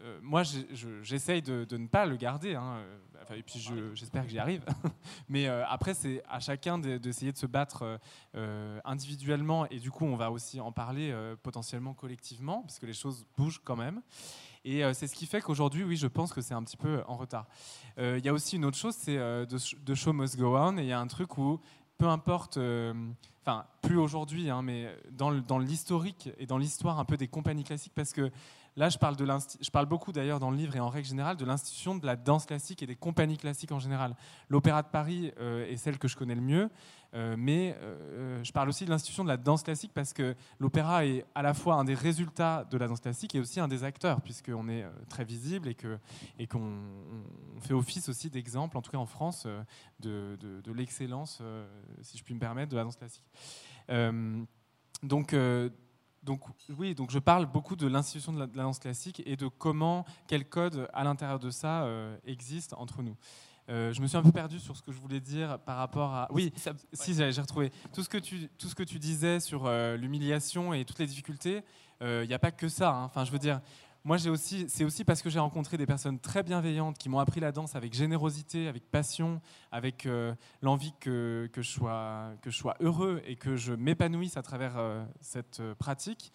euh, 0.00 0.18
moi, 0.22 0.42
j'essaye 1.02 1.42
de, 1.42 1.66
ne 1.76 1.86
pas 1.86 2.06
le 2.06 2.16
garder, 2.16 2.54
hein, 2.54 2.76
euh, 3.30 3.34
et 3.34 3.42
puis 3.42 3.68
j'espère 3.94 4.24
que 4.24 4.30
j'y 4.30 4.38
arrive. 4.38 4.64
Mais 5.28 5.48
euh, 5.48 5.64
après, 5.66 5.94
c'est 5.94 6.22
à 6.28 6.40
chacun 6.40 6.78
d'essayer 6.78 7.32
de, 7.32 7.36
se 7.36 7.46
battre 7.46 7.98
individuellement, 8.84 9.66
et 9.68 9.78
du 9.78 9.90
coup, 9.90 10.04
on 10.04 10.16
va 10.16 10.30
aussi 10.30 10.60
en 10.60 10.72
parler 10.72 11.14
potentiellement 11.42 11.94
collectivement, 11.94 12.62
parce 12.62 12.78
que 12.78 12.86
les 12.86 12.92
choses 12.92 13.26
bougent 13.36 13.60
quand 13.64 13.76
même. 13.76 14.02
Et 14.64 14.82
c'est 14.94 15.08
ce 15.08 15.14
qui 15.14 15.26
fait 15.26 15.40
qu'aujourd'hui, 15.40 15.82
oui, 15.82 15.96
je 15.96 16.06
pense 16.06 16.32
que 16.32 16.40
c'est 16.40 16.54
un 16.54 16.62
petit 16.62 16.76
peu 16.76 17.02
en 17.08 17.16
retard. 17.16 17.46
Il 17.98 18.24
y 18.24 18.28
a 18.28 18.32
aussi 18.32 18.56
une 18.56 18.64
autre 18.64 18.76
chose, 18.76 18.94
c'est 18.94 19.16
de, 19.16 19.94
Show 19.94 20.12
Must 20.12 20.38
Go 20.38 20.56
On, 20.56 20.78
et 20.78 20.82
il 20.82 20.88
y 20.88 20.92
a 20.92 21.00
un 21.00 21.06
truc 21.08 21.36
où, 21.38 21.60
peu 21.98 22.06
importe 22.08 22.58
enfin 23.44 23.66
plus 23.80 23.98
aujourd'hui, 23.98 24.50
hein, 24.50 24.62
mais 24.62 24.88
dans 25.10 25.58
l'historique 25.58 26.30
et 26.38 26.46
dans 26.46 26.58
l'histoire 26.58 27.00
un 27.00 27.04
peu 27.04 27.16
des 27.16 27.28
compagnies 27.28 27.64
classiques, 27.64 27.94
parce 27.94 28.12
que 28.12 28.30
Là, 28.76 28.88
je 28.88 28.96
parle, 28.96 29.86
beaucoup 29.86 30.12
d'ailleurs 30.12 30.40
dans 30.40 30.50
le 30.50 30.56
livre 30.56 30.76
et 30.76 30.80
en 30.80 30.88
règle 30.88 31.06
générale 31.06 31.36
de 31.36 31.44
l'institution 31.44 31.94
de 31.94 32.06
la 32.06 32.16
danse 32.16 32.46
classique 32.46 32.82
et 32.82 32.86
des 32.86 32.96
compagnies 32.96 33.36
classiques 33.36 33.72
en 33.72 33.78
général. 33.78 34.16
L'Opéra 34.48 34.82
de 34.82 34.88
Paris 34.88 35.30
euh, 35.38 35.66
est 35.66 35.76
celle 35.76 35.98
que 35.98 36.08
je 36.08 36.16
connais 36.16 36.34
le 36.34 36.40
mieux, 36.40 36.70
euh, 37.12 37.34
mais 37.36 37.76
euh, 37.82 38.42
je 38.42 38.50
parle 38.50 38.70
aussi 38.70 38.86
de 38.86 38.90
l'institution 38.90 39.24
de 39.24 39.28
la 39.28 39.36
danse 39.36 39.62
classique 39.62 39.92
parce 39.92 40.14
que 40.14 40.34
l'opéra 40.58 41.04
est 41.04 41.26
à 41.34 41.42
la 41.42 41.52
fois 41.52 41.74
un 41.74 41.84
des 41.84 41.92
résultats 41.92 42.66
de 42.70 42.78
la 42.78 42.88
danse 42.88 43.00
classique 43.00 43.34
et 43.34 43.40
aussi 43.40 43.60
un 43.60 43.68
des 43.68 43.84
acteurs, 43.84 44.22
puisqu'on 44.22 44.66
est 44.70 44.86
très 45.10 45.24
visible 45.24 45.68
et 45.68 46.46
qu'on 46.46 46.72
fait 47.60 47.74
office 47.74 48.08
aussi 48.08 48.30
d'exemple, 48.30 48.78
en 48.78 48.82
tout 48.82 48.90
cas 48.90 48.98
en 48.98 49.06
France, 49.06 49.46
de, 50.00 50.38
de 50.40 50.72
l'excellence, 50.72 51.42
si 52.00 52.16
je 52.16 52.24
puis 52.24 52.32
me 52.32 52.40
permettre, 52.40 52.70
de 52.70 52.76
la 52.76 52.84
danse 52.84 52.96
classique. 52.96 53.26
donc, 55.02 55.34
donc 56.22 56.40
oui, 56.78 56.94
donc 56.94 57.10
je 57.10 57.18
parle 57.18 57.46
beaucoup 57.46 57.74
de 57.76 57.86
l'institution 57.86 58.32
de, 58.32 58.38
la 58.38 58.46
danse 58.46 58.78
classique 58.78 59.22
et 59.26 59.36
de 59.36 59.48
comment, 59.48 60.04
quel 60.28 60.48
code 60.48 60.88
à 60.92 61.04
l'intérieur 61.04 61.38
de 61.38 61.50
ça 61.50 61.82
euh, 61.82 62.16
existe 62.24 62.74
entre 62.74 63.02
nous. 63.02 63.16
Euh, 63.68 63.92
je 63.92 64.00
me 64.00 64.06
suis 64.06 64.16
un 64.16 64.22
peu 64.22 64.32
perdu 64.32 64.58
sur 64.58 64.76
ce 64.76 64.82
que 64.82 64.92
je 64.92 65.00
voulais 65.00 65.20
dire 65.20 65.58
par 65.60 65.76
rapport 65.76 66.14
à. 66.14 66.28
Oui, 66.30 66.52
si 66.92 67.14
j'ai 67.14 67.40
retrouvé 67.40 67.72
tout 67.92 68.02
ce 68.02 68.08
que 68.08 68.18
tu 68.18 68.48
tout 68.58 68.68
ce 68.68 68.74
que 68.74 68.82
tu 68.82 68.98
disais 68.98 69.40
sur 69.40 69.66
euh, 69.66 69.96
l'humiliation 69.96 70.74
et 70.74 70.84
toutes 70.84 70.98
les 70.98 71.06
difficultés. 71.06 71.62
Il 72.04 72.26
n'y 72.26 72.34
a 72.34 72.38
pas 72.40 72.50
que 72.50 72.68
ça. 72.68 72.90
Hein. 72.90 73.04
Enfin, 73.04 73.24
je 73.24 73.30
veux 73.30 73.38
dire, 73.38 73.60
moi, 74.04 74.18
c'est 74.18 74.84
aussi 74.84 75.04
parce 75.04 75.22
que 75.22 75.30
j'ai 75.30 75.38
rencontré 75.38 75.76
des 75.76 75.86
personnes 75.86 76.18
très 76.18 76.42
bienveillantes 76.42 76.98
qui 76.98 77.08
m'ont 77.08 77.20
appris 77.20 77.38
la 77.38 77.52
danse 77.52 77.76
avec 77.76 77.94
générosité, 77.94 78.66
avec 78.66 78.90
passion, 78.90 79.40
avec 79.70 80.06
euh, 80.06 80.34
l'envie 80.60 80.92
que, 80.98 81.48
que, 81.52 81.62
je 81.62 81.70
sois, 81.70 82.32
que 82.42 82.50
je 82.50 82.56
sois 82.56 82.76
heureux 82.80 83.22
et 83.26 83.36
que 83.36 83.54
je 83.54 83.72
m'épanouisse 83.72 84.36
à 84.36 84.42
travers 84.42 84.76
euh, 84.76 85.04
cette 85.20 85.60
euh, 85.60 85.76
pratique. 85.76 86.32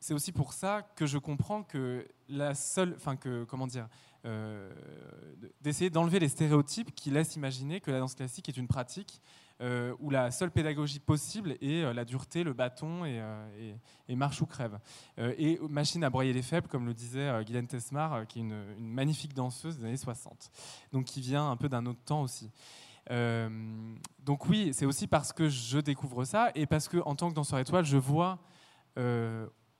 C'est 0.00 0.14
aussi 0.14 0.32
pour 0.32 0.54
ça 0.54 0.80
que 0.96 1.04
je 1.04 1.18
comprends 1.18 1.62
que 1.62 2.08
la 2.30 2.54
seule, 2.54 2.94
enfin 2.96 3.16
que 3.16 3.44
comment 3.44 3.66
dire, 3.68 3.88
d'essayer 5.60 5.90
d'enlever 5.90 6.18
les 6.18 6.28
stéréotypes 6.28 6.92
qui 6.94 7.10
laissent 7.10 7.36
imaginer 7.36 7.80
que 7.80 7.90
la 7.90 8.00
danse 8.00 8.14
classique 8.14 8.48
est 8.48 8.56
une 8.56 8.66
pratique 8.66 9.20
euh, 9.62 9.94
où 10.00 10.10
la 10.10 10.32
seule 10.32 10.50
pédagogie 10.50 10.98
possible 10.98 11.52
est 11.60 11.84
euh, 11.84 11.92
la 11.92 12.04
dureté, 12.04 12.42
le 12.42 12.52
bâton 12.52 13.04
et, 13.04 13.20
euh, 13.20 13.74
marche 14.08 14.42
ou 14.42 14.46
crève. 14.46 14.78
et 15.18 15.58
machine 15.68 16.02
à 16.02 16.10
broyer 16.10 16.32
les 16.32 16.42
faibles, 16.42 16.66
comme 16.68 16.84
le 16.84 16.92
disait 16.92 17.30
Guylaine 17.44 17.66
Tesmar, 17.66 18.26
qui 18.26 18.40
est 18.40 18.42
une, 18.42 18.76
magnifique 18.78 19.34
danseuse 19.34 19.78
des 19.78 19.86
années 19.86 19.96
60, 19.96 20.50
donc 20.92 21.06
qui 21.06 21.20
vient 21.20 21.50
un 21.50 21.56
peu 21.56 21.68
d'un 21.68 21.86
autre 21.86 22.02
temps 22.04 22.22
aussi. 22.22 22.50
donc 23.08 24.46
oui, 24.48 24.72
c'est 24.74 24.84
aussi 24.84 25.06
parce 25.06 25.32
que 25.32 25.48
je 25.48 25.78
découvre 25.78 26.24
ça 26.24 26.50
et 26.54 26.66
parce 26.66 26.88
que 26.88 26.98
en 27.06 27.14
tant 27.14 27.30
que 27.30 27.34
danseur 27.34 27.58
étoile, 27.58 27.84
je 27.84 27.96
vois 27.96 28.38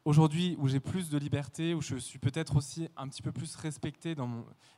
aujourd'hui 0.04 0.56
où 0.58 0.68
j'ai 0.68 0.80
plus 0.80 1.10
de 1.10 1.18
liberté, 1.18 1.74
où 1.74 1.80
je 1.80 1.96
suis 1.96 2.18
peut-être 2.18 2.56
aussi 2.56 2.88
un 2.96 3.08
petit 3.08 3.22
peu 3.22 3.32
plus 3.32 3.54
respecté 3.56 4.14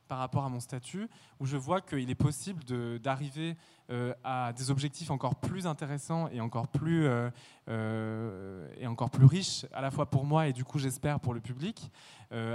par 0.06 0.18
rapport 0.18 0.44
à 0.44 0.48
mon 0.48 0.60
statut, 0.60 1.08
où 1.40 1.46
je 1.46 1.56
vois 1.56 1.80
qu'il 1.80 2.10
est 2.10 2.14
possible 2.14 2.62
d'arriver 3.00 3.56
euh, 3.90 4.12
à 4.22 4.52
des 4.52 4.70
objectifs 4.70 5.10
encore 5.10 5.36
plus 5.36 5.66
intéressants 5.66 6.28
et 6.28 6.40
encore 6.40 6.68
plus, 6.68 7.06
euh, 7.06 7.30
euh, 7.68 8.68
et 8.78 8.86
encore 8.86 9.10
plus 9.10 9.24
riches, 9.24 9.64
à 9.72 9.80
la 9.80 9.90
fois 9.90 10.06
pour 10.06 10.24
moi 10.24 10.46
et 10.48 10.52
du 10.52 10.64
coup 10.64 10.78
j'espère 10.78 11.20
pour 11.20 11.34
le 11.34 11.40
public, 11.40 11.90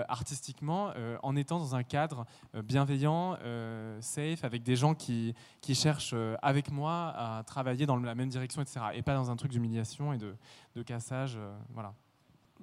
artistiquement, 0.09 0.91
en 1.23 1.37
étant 1.37 1.57
dans 1.57 1.73
un 1.73 1.83
cadre 1.83 2.25
bienveillant, 2.53 3.37
safe, 4.01 4.43
avec 4.43 4.61
des 4.61 4.75
gens 4.75 4.93
qui, 4.93 5.33
qui 5.61 5.73
cherchent 5.73 6.13
avec 6.41 6.69
moi 6.69 7.13
à 7.15 7.43
travailler 7.43 7.85
dans 7.85 7.95
la 7.95 8.13
même 8.13 8.27
direction, 8.27 8.61
etc. 8.61 8.81
Et 8.93 9.01
pas 9.03 9.15
dans 9.15 9.31
un 9.31 9.37
truc 9.37 9.51
d'humiliation 9.51 10.11
et 10.11 10.17
de, 10.17 10.35
de 10.75 10.83
cassage. 10.83 11.39
voilà 11.69 11.93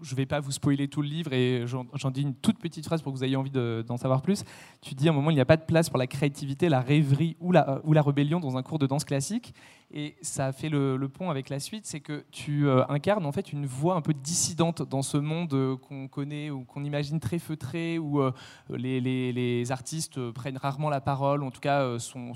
je 0.03 0.13
ne 0.13 0.17
vais 0.17 0.27
pas 0.27 0.41
vous 0.41 0.53
spoiler 0.53 0.89
tout 0.89 1.03
le 1.03 1.09
livre 1.09 1.33
et 1.33 1.65
j'en 1.67 2.11
dis 2.11 2.23
une 2.23 2.35
toute 2.35 2.59
petite 2.59 2.85
phrase 2.85 3.03
pour 3.03 3.13
que 3.13 3.19
vous 3.19 3.25
ayez 3.25 3.37
envie 3.37 3.51
d'en 3.51 3.97
savoir 3.97 4.23
plus. 4.23 4.45
Tu 4.81 4.95
dis 4.95 5.09
à 5.09 5.13
un 5.13 5.15
moment, 5.15 5.31
il 5.31 5.35
n'y 5.35 5.41
a 5.41 5.47
pas 5.47 5.57
de 5.57 5.65
place 5.65 5.89
pour 5.89 5.99
la 5.99 6.07
créativité, 6.07 6.69
la 6.69 6.81
rêverie 6.81 7.37
ou 7.41 7.53
la, 7.53 7.81
la 7.87 8.03
rébellion 8.03 8.41
dans 8.41 8.57
un 8.57 8.63
cours 8.63 8.79
de 8.79 8.87
danse 8.87 9.05
classique. 9.05 9.55
Et 9.93 10.17
ça 10.21 10.53
fait 10.53 10.69
le, 10.69 10.99
pont 11.09 11.31
avec 11.31 11.49
la 11.49 11.61
suite, 11.61 11.87
c'est 11.87 12.01
que 12.01 12.25
tu 12.33 12.67
euh, 12.67 12.85
incarnes 12.89 13.25
en 13.25 13.33
fait 13.33 13.53
une 13.53 13.67
voix 13.67 13.95
un 13.95 14.01
peu 14.01 14.13
dissidente 14.13 14.83
dans 14.83 15.03
ce 15.03 15.17
monde 15.17 15.55
euh, 15.55 15.77
qu'on 15.77 16.09
connaît 16.09 16.51
ou 16.51 16.65
qu'on 16.65 16.83
imagine 16.83 17.21
très 17.21 17.39
feutré, 17.39 17.99
où 17.99 18.21
euh, 18.21 18.33
les, 18.69 19.71
artistes 19.71 20.31
prennent 20.33 20.57
rarement 20.57 20.91
la 20.91 21.01
parole, 21.01 21.43
en 21.43 21.51
tout 21.51 21.61
cas 21.61 21.99
sont 21.99 22.33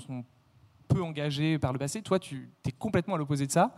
peu 0.87 1.01
engagés 1.01 1.59
par 1.59 1.73
le 1.73 1.79
passé. 1.79 2.01
Toi, 2.01 2.19
tu 2.19 2.51
es 2.65 2.71
complètement 2.71 3.15
à 3.15 3.17
l'opposé 3.17 3.45
de 3.47 3.51
ça 3.51 3.73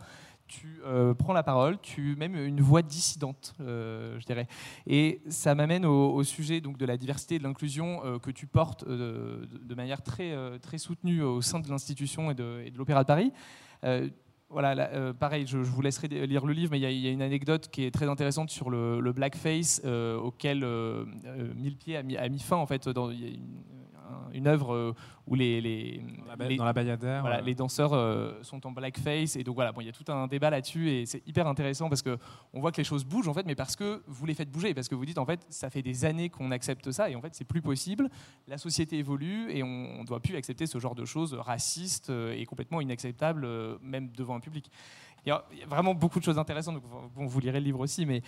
tu 0.54 0.80
euh, 0.84 1.14
prends 1.14 1.32
la 1.32 1.42
parole, 1.42 1.78
tu 1.80 2.14
même 2.16 2.36
une 2.36 2.60
voix 2.60 2.82
dissidente, 2.82 3.54
euh, 3.60 4.16
je 4.20 4.26
dirais. 4.26 4.46
Et 4.86 5.20
ça 5.28 5.54
m'amène 5.54 5.84
au, 5.84 6.22
sujet 6.22 6.60
donc 6.60 6.78
de 6.78 6.86
la 6.86 6.96
diversité 6.96 7.34
et 7.34 7.38
de 7.38 7.44
l'inclusion 7.44 8.04
euh, 8.04 8.18
que 8.18 8.30
tu 8.30 8.46
portes 8.46 8.86
de, 8.88 9.74
manière 9.74 10.02
très 10.02 10.32
très 10.60 10.78
soutenue 10.78 11.22
au 11.22 11.42
sein 11.42 11.58
de 11.58 11.68
l'institution 11.68 12.30
et 12.30 12.34
de, 12.34 12.70
l'Opéra 12.76 13.02
de 13.02 13.08
Paris. 13.08 13.32
voilà, 14.48 15.12
pareil, 15.14 15.46
je, 15.48 15.58
vous 15.58 15.82
laisserai 15.82 16.06
lire 16.06 16.46
le 16.46 16.52
livre, 16.52 16.70
mais 16.70 16.78
il 16.78 17.00
y, 17.00 17.08
a 17.08 17.10
une 17.10 17.22
anecdote 17.22 17.68
qui 17.72 17.82
est 17.82 17.90
très 17.90 18.08
intéressante 18.08 18.50
sur 18.50 18.70
le, 18.70 19.12
blackface 19.12 19.82
auquel 19.84 20.64
Millepied 21.56 21.96
a 21.96 22.28
mis, 22.28 22.38
fin 22.38 22.56
en 22.56 22.66
fait. 22.66 22.88
Dans, 22.88 23.10
une 24.34 24.46
œuvre 24.46 24.74
euh, 24.74 24.94
où 25.26 25.34
les, 25.34 25.60
les, 25.60 26.02
dans 26.56 26.64
la, 26.64 27.20
voilà, 27.20 27.40
les 27.40 27.54
danseurs 27.54 27.92
euh, 27.92 28.32
sont 28.42 28.66
en 28.66 28.72
blackface. 28.72 29.36
Et 29.36 29.44
donc 29.44 29.54
voilà 29.54 29.72
bon 29.72 29.80
il 29.80 29.86
y 29.86 29.88
a 29.88 29.92
tout 29.92 30.10
un 30.12 30.26
débat 30.26 30.50
là-dessus 30.50 30.90
et 30.90 31.06
c'est 31.06 31.26
hyper 31.26 31.46
intéressant 31.46 31.88
parce 31.88 32.02
que 32.02 32.18
on 32.52 32.60
voit 32.60 32.72
que 32.72 32.76
les 32.76 32.84
choses 32.84 33.04
bougent 33.04 33.28
en 33.28 33.34
fait 33.34 33.46
mais 33.46 33.54
parce 33.54 33.76
que 33.76 34.02
vous 34.06 34.26
les 34.26 34.34
faites 34.34 34.50
bouger 34.50 34.74
parce 34.74 34.88
que 34.88 34.94
vous 34.94 35.06
dites 35.06 35.18
en 35.18 35.24
fait 35.24 35.46
ça 35.48 35.70
fait 35.70 35.82
des 35.82 36.04
années 36.04 36.28
qu'on 36.28 36.50
accepte 36.50 36.90
ça 36.90 37.08
et 37.08 37.16
en 37.16 37.22
fait 37.22 37.34
c'est 37.34 37.44
plus 37.44 37.62
possible. 37.62 38.10
La 38.48 38.58
société 38.58 38.98
évolue 38.98 39.50
et 39.50 39.62
on 39.62 40.00
ne 40.00 40.04
doit 40.04 40.20
plus 40.20 40.36
accepter 40.36 40.66
ce 40.66 40.78
genre 40.78 40.94
de 40.94 41.04
choses 41.04 41.34
racistes 41.34 42.10
euh, 42.10 42.36
et 42.36 42.44
complètement 42.44 42.80
inacceptables 42.80 43.48
même 43.80 44.10
devant 44.10 44.34
un 44.34 44.40
public. 44.40 44.70
Il 45.26 45.30
y, 45.30 45.32
a, 45.32 45.42
vraiment 45.66 45.94
beaucoup 45.94 46.18
de 46.18 46.24
choses 46.24 46.38
intéressantes. 46.38 46.74
Donc, 46.74 46.84
bon, 47.14 47.24
vous 47.24 47.40
lirez 47.40 47.58
le 47.58 47.64
livre 47.64 47.80
aussi, 47.80 48.04
mais 48.04 48.22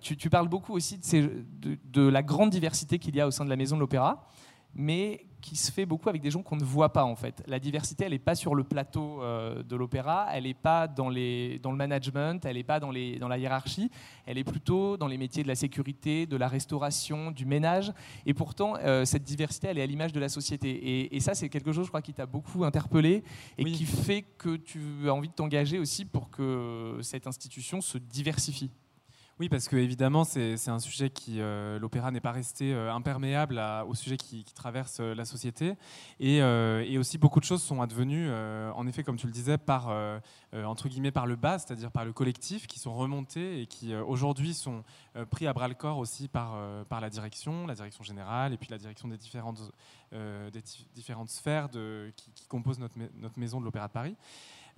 tu, 0.00 0.16
tu, 0.16 0.30
parles 0.30 0.48
beaucoup 0.48 0.72
aussi 0.72 0.96
de, 0.96 1.04
ces, 1.04 1.22
de, 1.22 1.76
de 1.86 2.02
la 2.02 2.22
grande 2.22 2.50
diversité 2.50 3.00
qu'il 3.00 3.16
y 3.16 3.20
a 3.20 3.26
au 3.26 3.32
sein 3.32 3.44
de 3.44 3.50
la 3.50 3.56
maison 3.56 3.74
de 3.74 3.80
l'opéra 3.80 4.28
mais 4.74 5.26
qui 5.44 5.56
se 5.56 5.70
fait 5.70 5.84
beaucoup 5.84 6.08
avec 6.08 6.22
des 6.22 6.30
gens 6.30 6.42
qu'on 6.42 6.56
ne 6.56 6.64
voit 6.64 6.94
pas 6.94 7.04
en 7.04 7.16
fait. 7.16 7.42
La 7.46 7.58
diversité, 7.58 8.06
elle 8.06 8.12
n'est 8.12 8.18
pas 8.18 8.34
sur 8.34 8.54
le 8.54 8.64
plateau 8.64 9.22
euh, 9.22 9.62
de 9.62 9.76
l'opéra, 9.76 10.28
elle 10.32 10.44
n'est 10.44 10.54
pas 10.54 10.88
dans, 10.88 11.10
les, 11.10 11.58
dans 11.58 11.70
le 11.70 11.76
management, 11.76 12.42
elle 12.46 12.56
n'est 12.56 12.64
pas 12.64 12.80
dans, 12.80 12.90
les, 12.90 13.18
dans 13.18 13.28
la 13.28 13.36
hiérarchie, 13.36 13.90
elle 14.24 14.38
est 14.38 14.44
plutôt 14.44 14.96
dans 14.96 15.06
les 15.06 15.18
métiers 15.18 15.42
de 15.42 15.48
la 15.48 15.54
sécurité, 15.54 16.24
de 16.24 16.38
la 16.38 16.48
restauration, 16.48 17.30
du 17.30 17.44
ménage. 17.44 17.92
Et 18.24 18.32
pourtant, 18.32 18.76
euh, 18.78 19.04
cette 19.04 19.24
diversité, 19.24 19.68
elle 19.68 19.76
est 19.76 19.82
à 19.82 19.86
l'image 19.86 20.14
de 20.14 20.20
la 20.20 20.30
société. 20.30 21.14
Et, 21.14 21.20
ça, 21.20 21.34
c'est 21.34 21.50
quelque 21.50 21.72
chose, 21.72 21.84
je 21.84 21.90
crois, 21.90 22.02
qui 22.02 22.14
t'a 22.14 22.26
beaucoup 22.26 22.64
interpellé 22.64 23.22
et 23.58 23.64
qui 23.64 23.84
fait 23.84 24.22
que 24.22 24.56
tu 24.56 24.80
as 25.06 25.12
envie 25.12 25.28
de 25.28 25.34
t'engager 25.34 25.78
aussi 25.78 26.06
pour 26.06 26.30
que 26.30 26.98
cette 27.02 27.26
institution 27.26 27.82
se 27.82 27.98
diversifie. 27.98 28.70
Oui, 29.40 29.48
parce 29.48 29.66
que 29.66 29.74
évidemment, 29.74 30.22
c'est 30.22 30.68
un 30.68 30.78
sujet 30.78 31.10
qui, 31.10 31.40
euh, 31.40 31.80
l'opéra 31.80 32.12
n'est 32.12 32.20
pas 32.20 32.30
resté 32.30 32.72
euh, 32.72 32.94
imperméable 32.94 33.60
au 33.88 33.94
sujet 33.96 34.16
qui, 34.16 34.44
traverse 34.54 34.98
euh, 35.00 35.12
la 35.12 35.24
société, 35.24 35.74
et, 36.20 36.40
aussi 36.98 37.18
beaucoup 37.18 37.40
de 37.40 37.44
choses 37.44 37.60
sont 37.60 37.82
advenues, 37.82 38.30
en 38.30 38.86
effet, 38.86 39.02
comme 39.02 39.16
tu 39.16 39.26
le 39.26 39.32
disais, 39.32 39.56
entre 40.64 40.88
guillemets 40.88 41.10
par 41.10 41.26
le 41.26 41.34
bas, 41.34 41.58
c'est-à-dire 41.58 41.90
par 41.90 42.04
le 42.04 42.12
collectif, 42.12 42.68
qui 42.68 42.78
sont 42.78 42.94
remontés 42.94 43.60
et 43.60 43.66
qui 43.66 43.94
aujourd'hui 43.96 44.54
sont 44.54 44.84
pris 45.30 45.48
à 45.48 45.52
bras 45.52 45.66
le 45.66 45.74
corps 45.74 45.98
aussi 45.98 46.28
par 46.28 46.56
la 47.00 47.10
direction, 47.10 47.66
la 47.66 47.74
direction 47.74 48.04
générale, 48.04 48.52
et 48.52 48.56
puis 48.56 48.68
la 48.70 48.78
direction 48.78 49.08
des 49.08 49.16
différentes 49.18 49.58
sphères 51.28 51.68
qui, 52.14 52.46
composent 52.48 52.78
notre 52.78 53.38
maison 53.38 53.58
de 53.58 53.64
l'Opéra 53.64 53.88
de 53.88 53.92
Paris. 53.92 54.16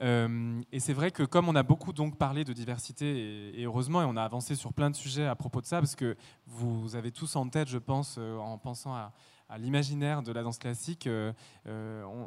Euh, 0.02 0.60
et 0.72 0.80
c'est 0.80 0.92
vrai 0.92 1.10
que 1.10 1.22
comme 1.22 1.48
on 1.48 1.54
a 1.54 1.62
beaucoup 1.62 1.92
donc 1.92 2.16
parlé 2.18 2.44
de 2.44 2.52
diversité, 2.52 3.58
et, 3.58 3.64
heureusement, 3.64 4.02
et 4.02 4.04
on 4.04 4.16
a 4.16 4.22
avancé 4.22 4.54
sur 4.54 4.72
plein 4.72 4.90
de 4.90 4.96
sujets 4.96 5.26
à 5.26 5.34
propos 5.34 5.60
de 5.60 5.66
ça, 5.66 5.78
parce 5.78 5.96
que 5.96 6.16
vous 6.46 6.96
avez 6.96 7.12
tous 7.12 7.36
en 7.36 7.48
tête, 7.48 7.68
je 7.68 7.78
pense, 7.78 8.16
euh, 8.18 8.36
en 8.38 8.58
pensant 8.58 8.94
à, 8.94 9.12
l'imaginaire 9.58 10.24
de 10.24 10.32
la 10.32 10.42
danse 10.42 10.58
classique, 10.58 11.06
euh, 11.06 11.32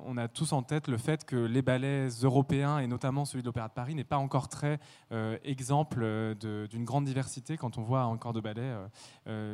on, 0.05 0.15
a 0.15 0.29
tous 0.29 0.53
en 0.53 0.63
tête 0.63 0.87
le 0.87 0.97
fait 0.97 1.25
que 1.25 1.35
les 1.35 1.61
ballets 1.61 2.07
européens, 2.23 2.79
et 2.79 2.87
notamment 2.87 3.25
celui 3.25 3.41
de 3.41 3.47
l'Opéra 3.47 3.67
de 3.67 3.73
Paris, 3.73 3.93
n'est 3.93 4.05
pas 4.05 4.15
encore 4.15 4.47
très 4.47 4.79
exemple 5.43 5.99
d'une 6.39 6.85
grande 6.85 7.03
diversité 7.03 7.57
quand 7.57 7.77
on 7.77 7.81
voit 7.81 8.03
un 8.03 8.15
corps 8.15 8.31
de 8.31 8.39
ballet 8.39 8.73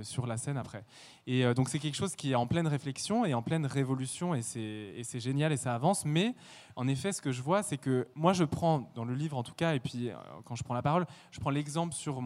sur 0.03 0.27
la 0.27 0.37
scène 0.37 0.57
après. 0.57 0.85
Et 1.25 1.51
donc 1.55 1.69
c'est 1.69 1.79
quelque 1.79 1.95
chose 1.95 2.15
qui 2.15 2.33
est 2.33 2.35
en 2.35 2.45
pleine 2.45 2.67
réflexion 2.67 3.25
et 3.25 3.33
en 3.33 3.41
pleine 3.41 3.65
révolution, 3.65 4.35
et 4.35 4.43
c'est 4.43 5.19
génial 5.19 5.51
et 5.51 5.57
ça 5.57 5.73
avance. 5.73 6.05
Mais 6.05 6.35
en 6.75 6.87
effet, 6.87 7.11
ce 7.11 7.21
que 7.21 7.31
je 7.31 7.41
vois, 7.41 7.63
c'est 7.63 7.77
que 7.77 8.07
moi 8.15 8.33
je 8.33 8.43
prends, 8.43 8.91
dans 8.95 9.05
le 9.05 9.13
livre 9.13 9.37
en 9.37 9.43
tout 9.43 9.53
cas, 9.53 9.75
et 9.75 9.79
puis 9.79 10.09
quand 10.45 10.55
je 10.55 10.63
prends 10.63 10.73
la 10.73 10.81
parole, 10.81 11.05
je 11.31 11.39
prends 11.39 11.49
l'exemple 11.49 11.93
sur, 11.93 12.21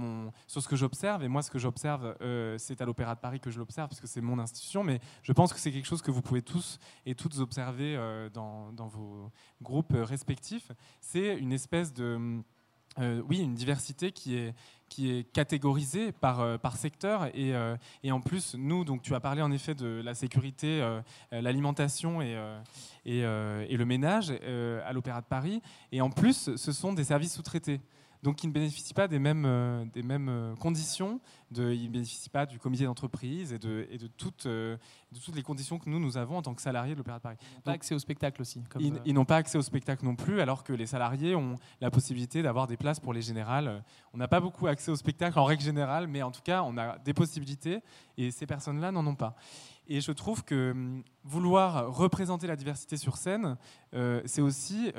sur 0.48 0.62
ce 0.62 0.68
que 0.68 0.76
j'observe, 0.76 1.24
et 1.24 1.28
moi 1.28 1.42
ce 1.42 1.52
que 1.52 1.60
j'observe, 1.60 2.16
c'est 2.58 2.82
à 2.82 2.86
l'Opéra 2.86 3.16
de 3.16 3.20
Paris 3.20 3.40
que 3.40 3.52
je 3.52 3.60
l'observe, 3.60 3.90
parce 3.90 4.02
que 4.02 4.08
c'est 4.08 4.22
mon 4.22 4.40
institution, 4.40 4.84
mais 4.84 5.00
je 5.24 5.34
pense 5.34 5.54
que 5.54 5.60
c'est 5.60 5.72
quelque 5.72 5.86
chose 5.86 6.02
que 6.02 6.12
vous 6.12 6.22
pouvez 6.22 6.42
tous 6.42 6.80
et 7.06 7.16
toutes 7.16 7.40
observer 7.40 7.96
euh, 7.96 8.30
dans, 8.30 8.88
vos 8.88 9.32
groupes 9.62 9.94
respectifs. 9.94 10.72
C'est 11.02 11.38
une 11.38 11.54
espèce 11.54 11.94
de... 11.94 12.42
Euh, 12.98 13.22
oui, 13.30 13.40
une 13.40 13.54
diversité 13.54 14.12
qui 14.12 14.36
est, 14.36 14.56
qui 14.90 15.12
est 15.12 15.24
catégorisée 15.24 16.12
par, 16.12 16.40
euh, 16.42 16.58
par 16.58 16.76
secteur. 16.76 17.28
Et, 17.36 17.54
et, 18.04 18.12
en 18.12 18.22
plus, 18.22 18.56
nous, 18.56 18.86
tu 19.00 19.16
as 19.16 19.20
parlé 19.20 19.42
en 19.42 19.52
effet 19.52 19.76
de 19.76 20.02
la 20.04 20.14
sécurité, 20.14 20.82
l'alimentation 21.32 22.22
et, 22.22 22.38
et, 23.06 23.20
et, 23.20 23.78
le 23.78 23.86
ménage 23.86 24.32
à 24.32 24.94
l'Opéra 24.94 25.22
de 25.22 25.26
Paris. 25.26 25.62
Et 25.92 26.02
en 26.02 26.10
plus, 26.10 26.56
ce 26.56 26.72
sont 26.72 26.94
des 26.94 27.04
services 27.04 27.36
sous-traités 27.36 27.80
donc 28.22 28.36
qui 28.36 28.48
ne 28.48 28.52
bénéficient 28.52 28.94
pas 28.94 29.08
des 29.08 29.20
mêmes, 29.20 29.46
euh, 29.46 29.86
des 29.94 30.04
mêmes 30.04 30.30
euh, 30.30 30.56
conditions. 30.56 31.22
De, 31.52 31.72
ils 31.72 31.86
ne 31.86 31.90
bénéficient 31.90 32.30
pas 32.30 32.46
du 32.46 32.60
comité 32.60 32.84
d'entreprise 32.84 33.54
et, 33.54 33.60
de, 33.60 33.88
et 33.90 33.98
de, 33.98 34.08
toutes, 34.08 34.46
euh, 34.46 34.78
de 35.12 35.20
toutes 35.20 35.36
les 35.36 35.42
conditions 35.42 35.80
que 35.80 35.90
nous, 35.90 36.00
nous 36.00 36.18
avons 36.18 36.38
en 36.38 36.42
tant 36.42 36.54
que 36.54 36.62
salariés 36.62 36.94
de 36.94 36.98
l'Opéra 36.98 37.18
de 37.18 37.24
Paris. 37.24 37.38
Ils 37.42 37.56
n'ont 37.56 37.62
pas 37.62 37.72
accès 37.72 37.96
au 37.96 38.00
spectacle 38.00 38.42
aussi. 38.42 38.62
ils, 38.80 39.14
n'ont 39.14 39.26
pas 39.26 39.38
accès 39.38 39.58
au 39.58 39.62
spectacle 39.62 40.04
non 40.06 40.16
plus, 40.16 40.42
alors 40.42 40.64
que 40.64 40.74
les 40.74 40.86
salariés 40.86 41.36
ont 41.36 41.58
la 41.80 41.90
possibilité 41.90 42.44
d'avoir 42.44 42.68
des 42.68 42.78
places 42.78 43.00
pour 43.00 43.14
les 43.14 43.22
générales. 43.22 43.84
On 44.14 44.18
n'a 44.18 44.28
pas 44.28 44.42
beaucoup 44.42 44.68
accès 44.68 44.92
au 44.92 44.96
spectacle 44.96 45.40
en 45.40 45.46
règle 45.46 45.64
générale, 45.64 46.08
mais 46.08 46.22
en 46.22 46.32
tout 46.32 46.42
cas, 46.44 46.62
on 46.64 46.78
a 46.78 47.00
des 47.00 47.14
possibilités 47.14 47.80
et 48.18 48.32
ces 48.32 48.46
personnes-là 48.46 48.92
n'en 48.92 49.06
ont 49.08 49.16
pas. 49.16 49.36
Et 49.88 50.02
je 50.02 50.12
trouve 50.12 50.44
que 50.44 50.72
hum, 50.72 51.04
vouloir 51.24 51.92
représenter 51.92 52.48
la 52.48 52.56
diversité 52.56 52.98
sur 52.98 53.18
scène, 53.18 53.58
c'est 54.26 54.42
aussi 54.42 54.92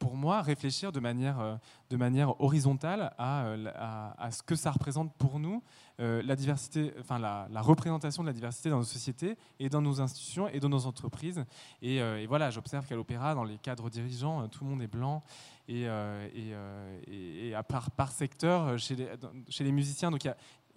pour 0.00 0.16
moi, 0.16 0.40
réfléchir 0.40 0.90
de 0.92 0.98
manière, 0.98 1.38
euh, 1.40 1.56
de 1.90 1.96
manière 1.96 2.40
horizontale 2.40 3.12
à, 3.18 3.44
euh, 3.44 3.70
à, 4.18 4.30
ce 4.32 4.42
que 4.42 4.56
ça 4.56 4.70
représente 4.70 5.12
pour 5.14 5.38
nous 5.38 5.62
euh, 6.00 6.22
la 6.24 6.36
diversité, 6.36 6.92
enfin 6.98 7.18
la, 7.18 7.46
représentation 7.60 8.22
de 8.22 8.28
la 8.28 8.32
diversité 8.32 8.70
dans 8.70 8.78
nos 8.78 8.84
sociétés 8.84 9.36
et 9.60 9.68
dans 9.68 9.82
nos 9.82 10.00
institutions 10.00 10.48
et 10.48 10.58
dans 10.58 10.70
nos 10.70 10.86
entreprises. 10.86 11.44
Et, 11.82 12.26
voilà, 12.26 12.50
j'observe 12.50 12.86
qu'à 12.86 12.96
l'opéra, 12.96 13.34
dans 13.34 13.44
les 13.44 13.58
cadres 13.58 13.90
dirigeants, 13.90 14.48
tout 14.48 14.64
le 14.64 14.70
monde 14.70 14.82
est 14.82 14.88
blanc 14.88 15.22
et, 15.68 15.86
à 17.54 17.62
part, 17.62 17.90
par 17.90 18.10
secteur, 18.10 18.78
chez 18.78 18.96
les, 18.96 19.72
musiciens, 19.72 20.10
donc 20.10 20.26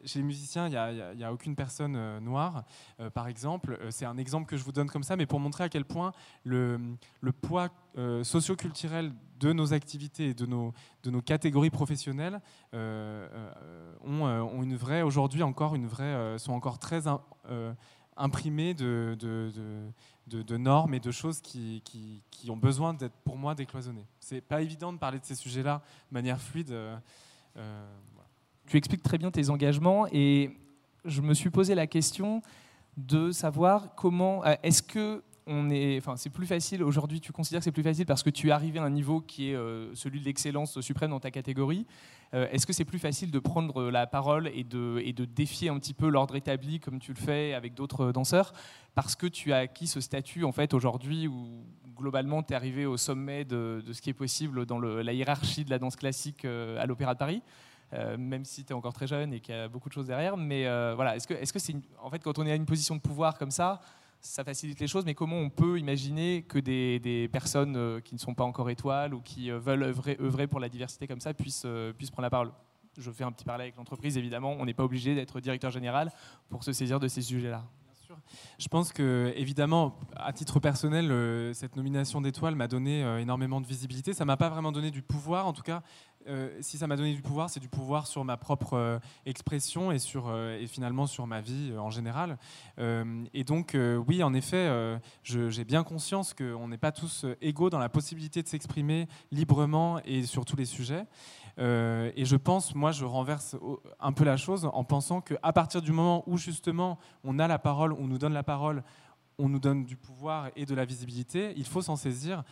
chez 0.06 0.20
les 0.20 0.26
musiciens, 0.26 0.68
il 0.68 1.18
n'y 1.18 1.24
a, 1.24 1.34
aucune 1.34 1.56
personne 1.56 1.96
euh, 1.96 2.20
noire, 2.20 2.64
euh, 3.00 3.10
par 3.10 3.28
exemple. 3.28 3.78
Euh, 3.82 3.92
c'est 3.92 4.06
un 4.06 4.18
exemple 4.18 4.46
que 4.46 4.58
je 4.58 4.64
vous 4.64 4.72
donne 4.72 4.90
comme 4.90 5.04
ça, 5.04 5.16
mais 5.16 5.26
pour 5.26 5.40
montrer 5.40 5.64
à 5.64 5.70
quel 5.70 5.86
point 5.86 6.12
le, 6.44 6.80
le 7.22 7.32
poids 7.32 7.70
socio-culturel 8.24 9.14
de 9.40 9.54
nos 9.54 9.72
activités 9.72 10.30
et 10.30 10.34
de 10.34 10.48
nos, 10.48 10.74
de 11.04 11.12
nos 11.12 11.22
catégories 11.22 11.70
professionnelles 11.70 12.42
ont, 12.74 14.64
une 14.64 14.76
vraie, 14.76 15.04
aujourd'hui 15.04 15.44
encore, 15.44 15.76
une 15.76 15.86
vraie, 15.86 16.40
sont 16.40 16.54
encore 16.54 16.80
très 16.80 17.04
imprimés 18.18 18.74
de, 18.74 19.16
de, 19.20 19.52
de, 20.26 20.42
de, 20.42 20.58
normes 20.58 20.96
et 20.96 21.00
de 21.00 21.12
choses 21.12 21.40
qui, 21.40 21.84
qui, 21.86 22.24
qui 22.32 22.50
ont 22.50 22.58
besoin 22.58 22.96
d'être, 22.96 23.14
pour 23.24 23.38
moi, 23.38 23.54
décloisonnées. 23.54 24.08
C'est 24.20 24.42
pas 24.42 24.64
évident 24.64 24.92
de 24.92 24.98
parler 24.98 25.20
de 25.20 25.26
ces 25.26 25.36
sujets-là 25.36 25.84
de 26.10 26.14
manière 26.16 26.42
fluide 26.42 26.76
tu 28.68 28.78
expliques 28.78 29.04
très 29.04 29.18
bien 29.18 29.32
tes 29.32 29.50
engagements 29.50 30.08
et 30.12 30.52
je 31.06 31.22
me 31.22 31.34
suis 31.34 31.50
posé 31.50 31.76
la 31.76 31.88
question 31.88 32.42
de 32.98 33.32
savoir 33.32 33.96
comment 33.96 34.46
euh, 34.46 34.56
est-ce 34.64 34.84
que 34.84 35.24
on 35.46 35.70
est, 35.70 35.98
enfin, 35.98 36.16
c'est 36.16 36.30
plus 36.30 36.46
facile 36.46 36.82
aujourd'hui. 36.82 37.20
Tu 37.20 37.34
considères 37.34 37.60
que 37.60 37.66
c'est 37.66 37.74
plus 37.74 37.84
facile 37.84 38.06
parce 38.06 38.24
que 38.24 38.30
tu 38.30 38.48
es 38.48 38.52
arrivé 38.52 38.80
à 38.80 38.84
un 38.84 38.90
niveau 38.90 39.20
qui 39.20 39.50
est 39.50 39.56
euh, 39.56 39.94
celui 39.94 40.22
de 40.22 40.26
l'excellence 40.26 40.80
suprême 40.80 41.10
dans 41.10 41.20
ta 41.20 41.32
catégorie. 41.32 41.86
Euh, 42.34 42.48
est-ce 42.52 42.66
que 42.66 42.72
c'est 42.72 42.86
plus 42.86 42.98
facile 42.98 43.30
de 43.30 43.40
prendre 43.40 43.92
la 43.92 44.08
parole 44.08 44.50
et 44.56 44.64
de, 44.64 45.02
et 45.04 45.12
de 45.12 45.26
défier 45.26 45.68
un 45.68 45.78
petit 45.80 45.94
peu 45.94 46.08
l'ordre 46.08 46.38
établi 46.38 46.80
comme 46.80 46.98
tu 47.00 47.12
le 47.12 47.20
fais 47.20 47.54
avec 47.54 47.74
d'autres 47.74 48.14
danseurs 48.14 48.54
parce 48.96 49.18
que 49.18 49.28
tu 49.28 49.52
as 49.52 49.58
acquis 49.58 49.88
ce 49.88 50.00
statut 50.00 50.46
en 50.46 50.54
fait 50.54 50.74
aujourd'hui 50.74 51.28
où 51.28 51.66
globalement 51.94 52.42
tu 52.42 52.54
es 52.54 52.56
arrivé 52.56 52.86
au 52.86 52.96
sommet 52.96 53.44
de, 53.44 53.84
de, 53.86 53.92
ce 53.92 54.02
qui 54.02 54.12
est 54.12 54.14
possible 54.14 54.66
dans 54.66 54.80
la 54.80 55.12
hiérarchie 55.12 55.66
de 55.66 55.70
la 55.72 55.78
danse 55.78 55.98
classique 55.98 56.46
à 56.46 56.86
l'Opéra 56.86 57.16
de 57.16 57.20
Paris? 57.20 57.42
Euh, 57.94 58.18
même 58.18 58.44
si 58.44 58.64
tu 58.64 58.72
es 58.72 58.76
encore 58.76 58.94
très 58.94 59.08
jeune 59.08 59.34
et 59.34 59.40
qu'il 59.40 59.54
y 59.54 59.58
a 59.58 59.68
beaucoup 59.68 59.90
de 59.90 59.94
choses 59.94 60.08
derrière. 60.08 60.36
Mais 60.38 60.66
euh, 60.66 60.94
voilà, 60.96 61.16
est-ce 61.16 61.28
que 61.28 61.34
est-ce 61.34 61.58
c'est 61.60 61.76
en 62.02 62.10
fait 62.10 62.20
quand 62.20 62.40
on 62.40 62.46
est 62.46 62.52
à 62.52 62.56
une 62.56 62.66
position 62.66 62.96
de 62.96 63.02
pouvoir 63.02 63.38
comme 63.38 63.52
ça, 63.52 63.80
ça 64.20 64.44
facilite 64.44 64.80
les 64.80 64.88
choses, 64.88 65.06
mais 65.06 65.14
comment 65.14 65.38
on 65.38 65.50
peut 65.50 65.78
imaginer 65.78 66.44
que 66.44 66.58
des, 66.58 67.00
des 67.00 67.28
personnes 67.28 67.76
euh, 67.76 68.00
qui 68.00 68.16
ne 68.16 68.20
sont 68.20 68.34
pas 68.34 68.46
encore 68.46 68.70
étoiles 68.70 69.14
ou 69.14 69.22
qui 69.22 69.52
veulent 69.52 69.84
œuvrer, 69.84 70.18
œuvrer, 70.20 70.48
pour 70.48 70.60
la 70.60 70.70
diversité 70.70 71.08
comme 71.08 71.20
ça 71.20 71.34
puissent, 71.34 71.68
puissent 71.98 72.12
prendre 72.12 72.24
la 72.24 72.30
parole? 72.30 72.52
Je 72.98 73.12
fais 73.12 73.24
un 73.24 73.32
petit 73.32 73.44
parallèle 73.46 73.66
avec 73.66 73.78
l'entreprise, 73.78 74.18
évidemment, 74.18 74.56
on 74.60 74.66
n'est 74.66 74.74
pas 74.74 74.84
obligé 74.84 75.16
d'être 75.16 75.40
directeur 75.40 75.72
général 75.72 76.12
pour 76.50 76.64
se 76.64 76.72
saisir 76.72 77.00
de 77.00 77.08
ces 77.08 77.22
sujets-là. 77.22 77.64
Je 78.58 78.68
pense 78.68 78.92
que, 78.92 79.34
évidemment, 79.36 79.98
à 80.16 80.34
titre 80.34 80.60
personnel, 80.60 81.54
cette 81.54 81.76
nomination 81.76 82.22
d'étoile 82.22 82.56
m'a 82.56 82.68
donné 82.68 83.02
énormément 83.20 83.62
de 83.62 83.68
visibilité. 83.68 84.14
Ça 84.14 84.26
m'a 84.26 84.38
pas 84.38 84.50
vraiment 84.50 84.72
donné 84.72 84.92
du 84.92 85.02
pouvoir, 85.02 85.48
en 85.48 85.54
tout 85.54 85.64
cas, 85.64 85.84
euh, 86.28 86.50
si 86.62 86.78
ça 86.78 86.88
m'a 86.88 86.96
donné 86.96 87.14
du 87.14 87.22
pouvoir, 87.22 87.50
c'est 87.50 87.60
du 87.60 87.68
pouvoir 87.68 88.08
sur 88.08 88.24
ma 88.24 88.38
propre 88.38 88.74
euh, 88.74 89.00
expression 89.26 89.92
et, 89.92 90.00
sur, 90.00 90.28
euh, 90.28 90.58
et 90.60 90.68
finalement 90.68 91.06
sur 91.06 91.28
ma 91.28 91.42
vie 91.42 91.74
en 91.78 91.90
général. 91.90 92.38
et 93.34 93.44
donc, 93.44 93.78
oui, 94.08 94.24
en 94.24 94.34
effet, 94.34 95.00
j'ai 95.24 95.66
bien 95.66 95.84
conscience 95.84 96.34
qu'on 96.34 96.68
n'est 96.68 96.78
pas 96.78 96.92
tous 96.92 97.26
égaux 97.42 97.70
dans 97.70 97.80
la 97.80 97.90
possibilité 97.90 98.42
de 98.42 98.48
s'exprimer 98.48 99.08
librement 99.32 100.00
et 100.06 100.24
sur 100.24 100.46
tous 100.46 100.56
les 100.56 100.66
sujets. 100.66 101.06
Et 101.58 102.26
je 102.26 102.36
pense, 102.36 102.76
moi, 102.76 102.92
je 102.92 103.06
renverse 103.06 103.56
un 104.00 104.12
peu 104.12 104.24
la 104.24 104.38
chose 104.38 104.70
en 104.72 104.84
pensant 104.84 105.22
qu'à 105.22 105.54
partir 105.54 105.82
du 105.82 105.92
moment 105.92 106.24
où 106.28 106.38
justement 106.38 106.98
on 107.24 107.40
a 107.40 107.48
la 107.48 107.60
parole, 107.60 107.94
on 107.94 108.08
nous 108.08 108.18
donne 108.18 108.34
la 108.34 108.44
parole, 108.44 108.84
on 109.38 109.50
nous 109.50 109.60
donne 109.60 109.84
du 109.84 109.96
pouvoir 109.96 110.50
et 110.56 110.66
de 110.66 110.76
la 110.76 110.86
visibilité, 110.86 111.54
il 111.58 111.66
faut 111.66 111.82
s'en 111.82 111.96
saisir 111.96 112.44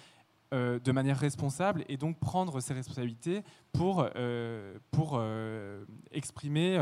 euh, 0.54 0.80
de 0.80 0.92
manière 0.92 1.18
responsable 1.18 1.86
et 1.88 1.96
donc 1.96 2.20
prendre 2.20 2.60
ses 2.60 2.74
responsabilités 2.74 3.42
pour, 3.72 4.06
euh, 4.18 4.78
pour 4.92 5.14
euh, 5.14 5.86
exprimer 6.12 6.78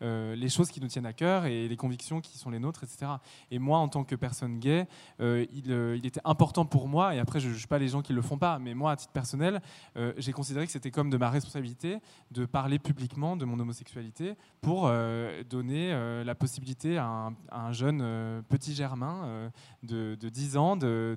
les 0.00 0.48
choses 0.48 0.72
qui 0.72 0.80
nous 0.80 0.88
tiennent 0.88 1.06
à 1.06 1.12
cœur 1.12 1.46
et 1.46 1.68
les 1.68 1.76
convictions 1.76 2.20
qui 2.20 2.36
sont 2.36 2.50
les 2.50 2.58
nôtres, 2.58 2.82
etc. 2.82 3.12
Et 3.52 3.60
moi, 3.60 3.78
en 3.78 3.86
tant 3.86 4.02
que 4.02 4.16
personne 4.16 4.58
gay, 4.58 4.88
il, 5.20 6.04
était 6.04 6.20
important 6.24 6.64
pour 6.64 6.88
moi, 6.88 7.14
et 7.14 7.20
après 7.20 7.38
je 7.38 7.48
ne 7.48 7.52
juge 7.52 7.68
pas 7.68 7.78
les 7.78 7.88
gens 7.88 8.02
qui 8.02 8.12
ne 8.12 8.16
le 8.16 8.22
font 8.22 8.38
pas, 8.38 8.58
mais 8.58 8.74
moi, 8.74 8.90
à 8.90 8.96
titre 8.96 9.12
personnel, 9.12 9.60
j'ai 10.16 10.32
considéré 10.32 10.66
que 10.66 10.72
c'était 10.72 10.90
comme 10.90 11.10
de 11.10 11.16
ma 11.16 11.30
responsabilité 11.30 11.98
de 12.32 12.44
parler 12.44 12.78
publiquement 12.78 13.36
de 13.36 13.44
mon 13.44 13.58
homosexualité 13.60 14.34
pour 14.60 14.90
donner 15.48 16.24
la 16.24 16.34
possibilité 16.34 16.98
à 16.98 17.06
un, 17.06 17.34
un 17.52 17.72
jeune 17.72 18.42
petit 18.48 18.74
Germain 18.74 19.50
de, 19.84 20.16
de, 20.16 20.28
10 20.28 20.56
ans 20.56 20.76
de 20.76 21.16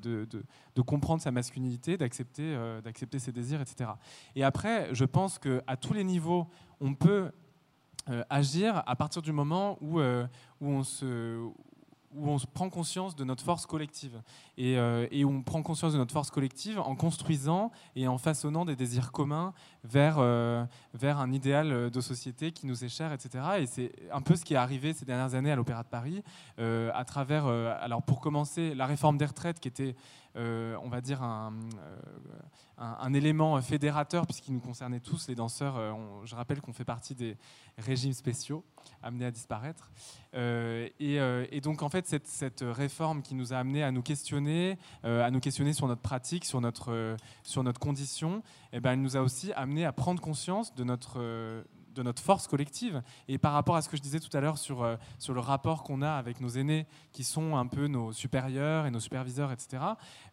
comprendre 0.81 1.21
sa 1.21 1.31
masculinité 1.31 1.97
d'accepter 1.97 2.43
euh, 2.43 2.81
d'accepter 2.81 3.19
ses 3.19 3.31
désirs, 3.31 3.61
etc. 3.61 3.91
Et 4.35 4.43
après, 4.43 4.93
je 4.93 5.05
pense 5.05 5.39
qu'à 5.39 5.77
tous 5.77 5.93
les 5.93 6.03
niveaux, 6.03 6.47
on 6.81 6.93
peut 6.93 7.31
euh, 8.09 8.23
agir 8.29 8.83
à 8.85 8.95
partir 8.95 9.21
du 9.21 9.31
moment 9.31 9.77
où, 9.81 9.99
euh, 9.99 10.27
où 10.61 10.69
on 10.69 10.83
se 10.83 11.41
où 12.17 12.29
on 12.29 12.37
prend 12.53 12.69
conscience 12.69 13.13
de 13.17 13.25
notre 13.25 13.43
force 13.43 13.65
collective. 13.65 14.21
Et, 14.55 14.75
et, 15.11 15.25
on 15.25 15.43
prend 15.43 15.61
conscience 15.61 15.91
de 15.91 15.97
notre 15.97 16.13
force 16.13 16.31
collective 16.31 16.79
en 16.79 16.95
construisant 16.95 17.71
et 17.97 18.07
en 18.07 18.17
façonnant 18.17 18.63
des 18.63 18.77
désirs 18.77 19.11
communs 19.11 19.53
vers, 19.85 20.17
euh, 20.19 20.65
vers 20.93 21.19
un 21.19 21.31
idéal 21.31 21.89
de 21.89 22.01
société 22.01 22.51
qui 22.51 22.67
nous 22.67 22.83
est 22.83 22.89
cher, 22.89 23.13
etc. 23.13 23.43
Et 23.59 23.65
c'est 23.65 23.91
un 24.11 24.21
peu 24.21 24.35
ce 24.35 24.45
qui 24.45 24.53
est 24.53 24.57
arrivé 24.57 24.93
ces 24.93 25.05
dernières 25.05 25.35
années 25.35 25.51
à 25.51 25.55
l'Opéra 25.55 25.83
de 25.83 25.87
Paris, 25.87 26.23
euh, 26.59 26.91
à 26.93 27.05
travers, 27.05 27.45
alors 27.45 28.03
pour 28.03 28.19
commencer, 28.19 28.75
la 28.75 28.85
réforme 28.85 29.17
des 29.17 29.25
retraites 29.25 29.59
qui 29.59 29.67
était, 29.67 29.95
on 30.35 30.89
va 30.89 31.01
dire, 31.01 31.23
un, 31.23 31.53
un, 32.77 33.13
élément 33.13 33.61
fédérateur 33.61 34.25
puisqu'il 34.25 34.53
nous 34.53 34.59
concernait 34.59 34.99
tous, 34.99 35.27
les 35.27 35.35
danseurs. 35.35 35.77
je 36.25 36.35
rappelle 36.35 36.61
qu'on 36.61 36.73
fait 36.73 36.83
partie 36.83 37.15
des 37.15 37.37
régimes 37.77 38.13
spéciaux 38.13 38.65
amenés 39.01 39.25
à 39.25 39.31
disparaître. 39.31 39.91
et, 40.33 41.61
donc, 41.61 41.81
en 41.81 41.89
fait, 41.89 42.05
cette, 42.07 42.63
réforme 42.65 43.21
qui 43.21 43.35
nous 43.35 43.53
a 43.53 43.57
amené 43.57 43.83
à 43.83 43.91
nous 43.91 44.01
questionner, 44.01 44.77
euh, 45.03 45.25
à 45.25 45.31
nous 45.31 45.39
questionner 45.39 45.73
sur 45.73 45.87
notre 45.87 46.01
pratique, 46.01 46.45
sur 46.45 46.61
notre, 46.61 46.91
euh, 46.91 47.17
sur 47.43 47.63
notre 47.63 47.79
condition, 47.79 48.43
eh 48.77 48.81
ben, 48.81 48.91
elle 48.91 49.01
nous 49.01 49.15
a 49.15 49.21
aussi 49.21 49.53
amené 49.53 49.85
à 49.85 49.93
prendre 49.93 50.21
conscience 50.21 50.75
de 50.75 50.83
notre, 50.83 51.21
euh, 51.21 51.63
de 51.93 52.03
notre 52.03 52.21
force 52.21 52.45
collective. 52.45 53.01
Et 53.29 53.37
par 53.37 53.53
rapport 53.53 53.77
à 53.77 53.81
ce 53.81 53.87
que 53.87 53.95
je 53.95 54.01
disais 54.01 54.19
tout 54.19 54.35
à 54.35 54.41
l'heure 54.41 54.57
sur, 54.57 54.83
euh, 54.83 54.97
sur 55.17 55.33
le 55.33 55.39
rapport 55.39 55.81
qu'on 55.81 56.01
a 56.01 56.11
avec 56.11 56.41
nos 56.41 56.49
aînés, 56.49 56.85
qui 57.13 57.23
sont 57.23 57.55
un 57.55 57.67
peu 57.67 57.87
nos 57.87 58.11
supérieurs 58.11 58.85
et 58.85 58.91
nos 58.91 58.99
superviseurs, 58.99 59.53
etc., 59.53 59.81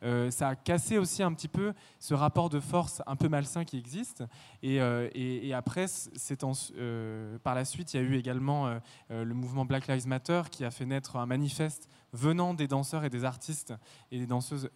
euh, 0.02 0.32
ça 0.32 0.48
a 0.48 0.56
cassé 0.56 0.98
aussi 0.98 1.22
un 1.22 1.32
petit 1.34 1.46
peu 1.46 1.72
ce 2.00 2.14
rapport 2.14 2.50
de 2.50 2.58
force 2.58 3.00
un 3.06 3.14
peu 3.14 3.28
malsain 3.28 3.64
qui 3.64 3.78
existe. 3.78 4.24
Et, 4.64 4.78
et, 4.78 5.54
après, 5.54 5.86
par 7.44 7.54
la 7.54 7.64
suite, 7.64 7.94
il 7.94 7.96
y 7.96 8.00
a 8.00 8.02
eu 8.02 8.16
également 8.16 8.78
le 9.08 9.34
mouvement 9.34 9.64
Black 9.64 9.86
Lives 9.86 10.08
Matter 10.08 10.42
qui 10.50 10.64
a 10.64 10.70
fait 10.72 10.86
naître 10.86 11.16
un 11.16 11.26
manifeste 11.26 11.88
venant 12.12 12.54
des 12.54 12.68
danseurs 12.68 13.04
et 13.04 13.10
des 13.10 13.24
artistes 13.24 13.74
et 14.10 14.18
des 14.18 14.26
danseuses 14.26 14.70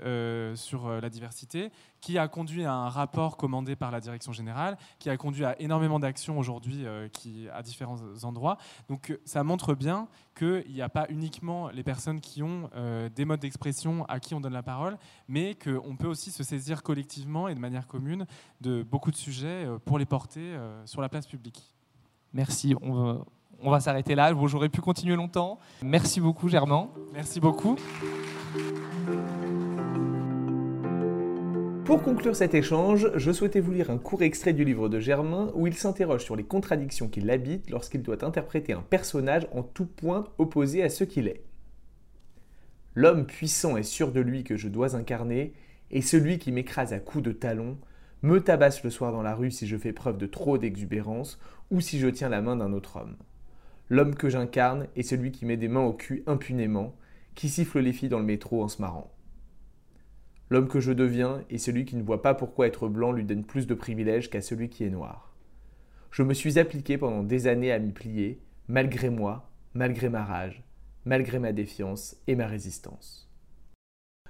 sur 0.54 0.88
la 0.88 1.10
diversité, 1.10 1.70
qui 2.00 2.18
a 2.18 2.28
conduit 2.28 2.64
à 2.64 2.72
un 2.72 2.88
rapport 2.88 3.36
commandé 3.36 3.76
par 3.76 3.90
la 3.90 4.00
direction 4.00 4.32
générale, 4.32 4.78
qui 4.98 5.10
a 5.10 5.16
conduit 5.16 5.44
à 5.44 5.60
énormément 5.60 5.98
d'actions 5.98 6.38
aujourd'hui 6.38 6.84
euh, 6.84 7.08
à 7.52 7.62
différents 7.62 7.98
endroits. 8.22 8.58
Donc 8.88 9.10
euh, 9.10 9.20
ça 9.24 9.42
montre 9.42 9.74
bien 9.74 10.08
qu'il 10.36 10.72
n'y 10.72 10.82
a 10.82 10.88
pas 10.88 11.06
uniquement 11.08 11.68
les 11.70 11.82
personnes 11.82 12.20
qui 12.20 12.42
ont 12.42 12.70
euh, 12.74 13.08
des 13.08 13.24
modes 13.24 13.40
d'expression 13.40 14.04
à 14.06 14.20
qui 14.20 14.34
on 14.34 14.40
donne 14.40 14.52
la 14.52 14.62
parole, 14.62 14.98
mais 15.28 15.54
qu'on 15.54 15.96
peut 15.96 16.08
aussi 16.08 16.30
se 16.30 16.44
saisir 16.44 16.82
collectivement 16.82 17.48
et 17.48 17.54
de 17.54 17.60
manière 17.60 17.86
commune 17.86 18.26
de 18.60 18.82
beaucoup 18.82 19.10
de 19.10 19.16
sujets 19.16 19.66
pour 19.84 19.98
les 19.98 20.06
porter 20.06 20.56
sur 20.84 21.00
la 21.00 21.08
place 21.08 21.26
publique. 21.26 21.74
Merci. 22.32 22.74
On 23.62 23.70
va 23.70 23.80
s'arrêter 23.80 24.14
là. 24.14 24.32
J'aurais 24.46 24.68
pu 24.68 24.80
continuer 24.80 25.16
longtemps. 25.16 25.58
Merci 25.82 26.20
beaucoup, 26.20 26.48
Germain. 26.48 26.88
Merci 27.12 27.40
beaucoup. 27.40 27.76
Pour 31.86 32.02
conclure 32.02 32.34
cet 32.34 32.54
échange, 32.54 33.12
je 33.14 33.30
souhaitais 33.30 33.60
vous 33.60 33.70
lire 33.70 33.90
un 33.90 33.98
court 33.98 34.22
extrait 34.22 34.52
du 34.52 34.64
livre 34.64 34.88
de 34.88 34.98
Germain 34.98 35.52
où 35.54 35.68
il 35.68 35.74
s'interroge 35.74 36.24
sur 36.24 36.34
les 36.34 36.42
contradictions 36.42 37.08
qui 37.08 37.20
l'habitent 37.20 37.70
lorsqu'il 37.70 38.02
doit 38.02 38.24
interpréter 38.24 38.72
un 38.72 38.82
personnage 38.82 39.46
en 39.52 39.62
tout 39.62 39.86
point 39.86 40.24
opposé 40.38 40.82
à 40.82 40.88
ce 40.88 41.04
qu'il 41.04 41.28
est. 41.28 41.44
L'homme 42.96 43.24
puissant 43.24 43.76
et 43.76 43.84
sûr 43.84 44.10
de 44.10 44.18
lui 44.20 44.42
que 44.42 44.56
je 44.56 44.66
dois 44.66 44.96
incarner 44.96 45.52
est 45.92 46.00
celui 46.00 46.38
qui 46.38 46.50
m'écrase 46.50 46.92
à 46.92 46.98
coups 46.98 47.22
de 47.22 47.30
talon, 47.30 47.78
me 48.22 48.40
tabasse 48.40 48.82
le 48.82 48.90
soir 48.90 49.12
dans 49.12 49.22
la 49.22 49.36
rue 49.36 49.52
si 49.52 49.68
je 49.68 49.76
fais 49.76 49.92
preuve 49.92 50.18
de 50.18 50.26
trop 50.26 50.58
d'exubérance 50.58 51.38
ou 51.70 51.80
si 51.80 52.00
je 52.00 52.08
tiens 52.08 52.30
la 52.30 52.42
main 52.42 52.56
d'un 52.56 52.72
autre 52.72 52.96
homme. 52.96 53.16
L'homme 53.88 54.16
que 54.16 54.28
j'incarne 54.28 54.88
est 54.96 55.02
celui 55.02 55.30
qui 55.30 55.46
met 55.46 55.56
des 55.56 55.68
mains 55.68 55.84
au 55.84 55.92
cul 55.92 56.24
impunément, 56.26 56.96
qui 57.34 57.48
siffle 57.48 57.78
les 57.78 57.92
filles 57.92 58.08
dans 58.08 58.18
le 58.18 58.24
métro 58.24 58.62
en 58.62 58.68
se 58.68 58.82
marrant. 58.82 59.12
L'homme 60.50 60.68
que 60.68 60.80
je 60.80 60.92
deviens 60.92 61.42
est 61.50 61.58
celui 61.58 61.84
qui 61.84 61.96
ne 61.96 62.02
voit 62.02 62.22
pas 62.22 62.34
pourquoi 62.34 62.66
être 62.66 62.88
blanc 62.88 63.12
lui 63.12 63.24
donne 63.24 63.44
plus 63.44 63.66
de 63.66 63.74
privilèges 63.74 64.30
qu'à 64.30 64.40
celui 64.40 64.68
qui 64.68 64.84
est 64.84 64.90
noir. 64.90 65.34
Je 66.10 66.22
me 66.22 66.34
suis 66.34 66.58
appliqué 66.58 66.98
pendant 66.98 67.22
des 67.22 67.46
années 67.46 67.72
à 67.72 67.78
m'y 67.78 67.92
plier, 67.92 68.40
malgré 68.68 69.10
moi, 69.10 69.50
malgré 69.74 70.08
ma 70.08 70.24
rage, 70.24 70.64
malgré 71.04 71.38
ma 71.38 71.52
défiance 71.52 72.16
et 72.26 72.36
ma 72.36 72.46
résistance. 72.46 73.30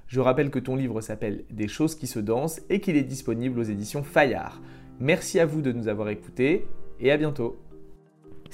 Je 0.07 0.21
rappelle 0.21 0.51
que 0.51 0.59
ton 0.59 0.77
livre 0.77 1.01
s'appelle 1.01 1.45
Des 1.51 1.69
choses 1.69 1.95
qui 1.95 2.07
se 2.07 2.19
dansent 2.19 2.62
et 2.71 2.81
qu'il 2.81 2.97
est 2.97 3.03
disponible 3.03 3.59
aux 3.59 3.64
éditions 3.64 4.05
Fayard. 4.05 4.61
Merci 5.01 5.40
à 5.40 5.47
vous 5.47 5.62
de 5.62 5.73
nous 5.73 5.88
avoir 5.88 6.09
écoutés 6.09 6.66
et 7.01 7.11
à 7.11 7.16
bientôt. 7.16 7.59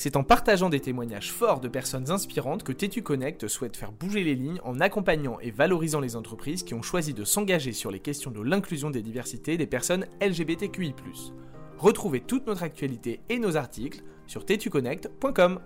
C'est 0.02 0.16
en 0.16 0.24
partageant 0.24 0.68
des 0.68 0.80
témoignages 0.80 1.30
forts 1.30 1.60
de 1.60 1.68
personnes 1.68 2.10
inspirantes 2.10 2.64
que 2.64 2.72
Tétu 2.72 3.02
Connect 3.02 3.46
souhaite 3.46 3.76
faire 3.76 3.92
bouger 3.92 4.24
les 4.24 4.34
lignes 4.34 4.58
en 4.64 4.80
accompagnant 4.80 5.38
et 5.38 5.52
valorisant 5.52 6.00
les 6.00 6.16
entreprises 6.16 6.64
qui 6.64 6.74
ont 6.74 6.82
choisi 6.82 7.14
de 7.14 7.22
s'engager 7.22 7.72
sur 7.72 7.92
les 7.92 8.00
questions 8.00 8.32
de 8.32 8.42
l'inclusion 8.42 8.90
des 8.90 9.00
diversités 9.00 9.56
des 9.56 9.68
personnes 9.68 10.08
LGBTQI. 10.20 10.92
Retrouvez 11.78 12.20
toute 12.20 12.48
notre 12.48 12.64
actualité 12.64 13.20
et 13.28 13.38
nos 13.38 13.56
articles 13.56 14.02
sur 14.26 14.44
tetuconnect.com. 14.44 15.60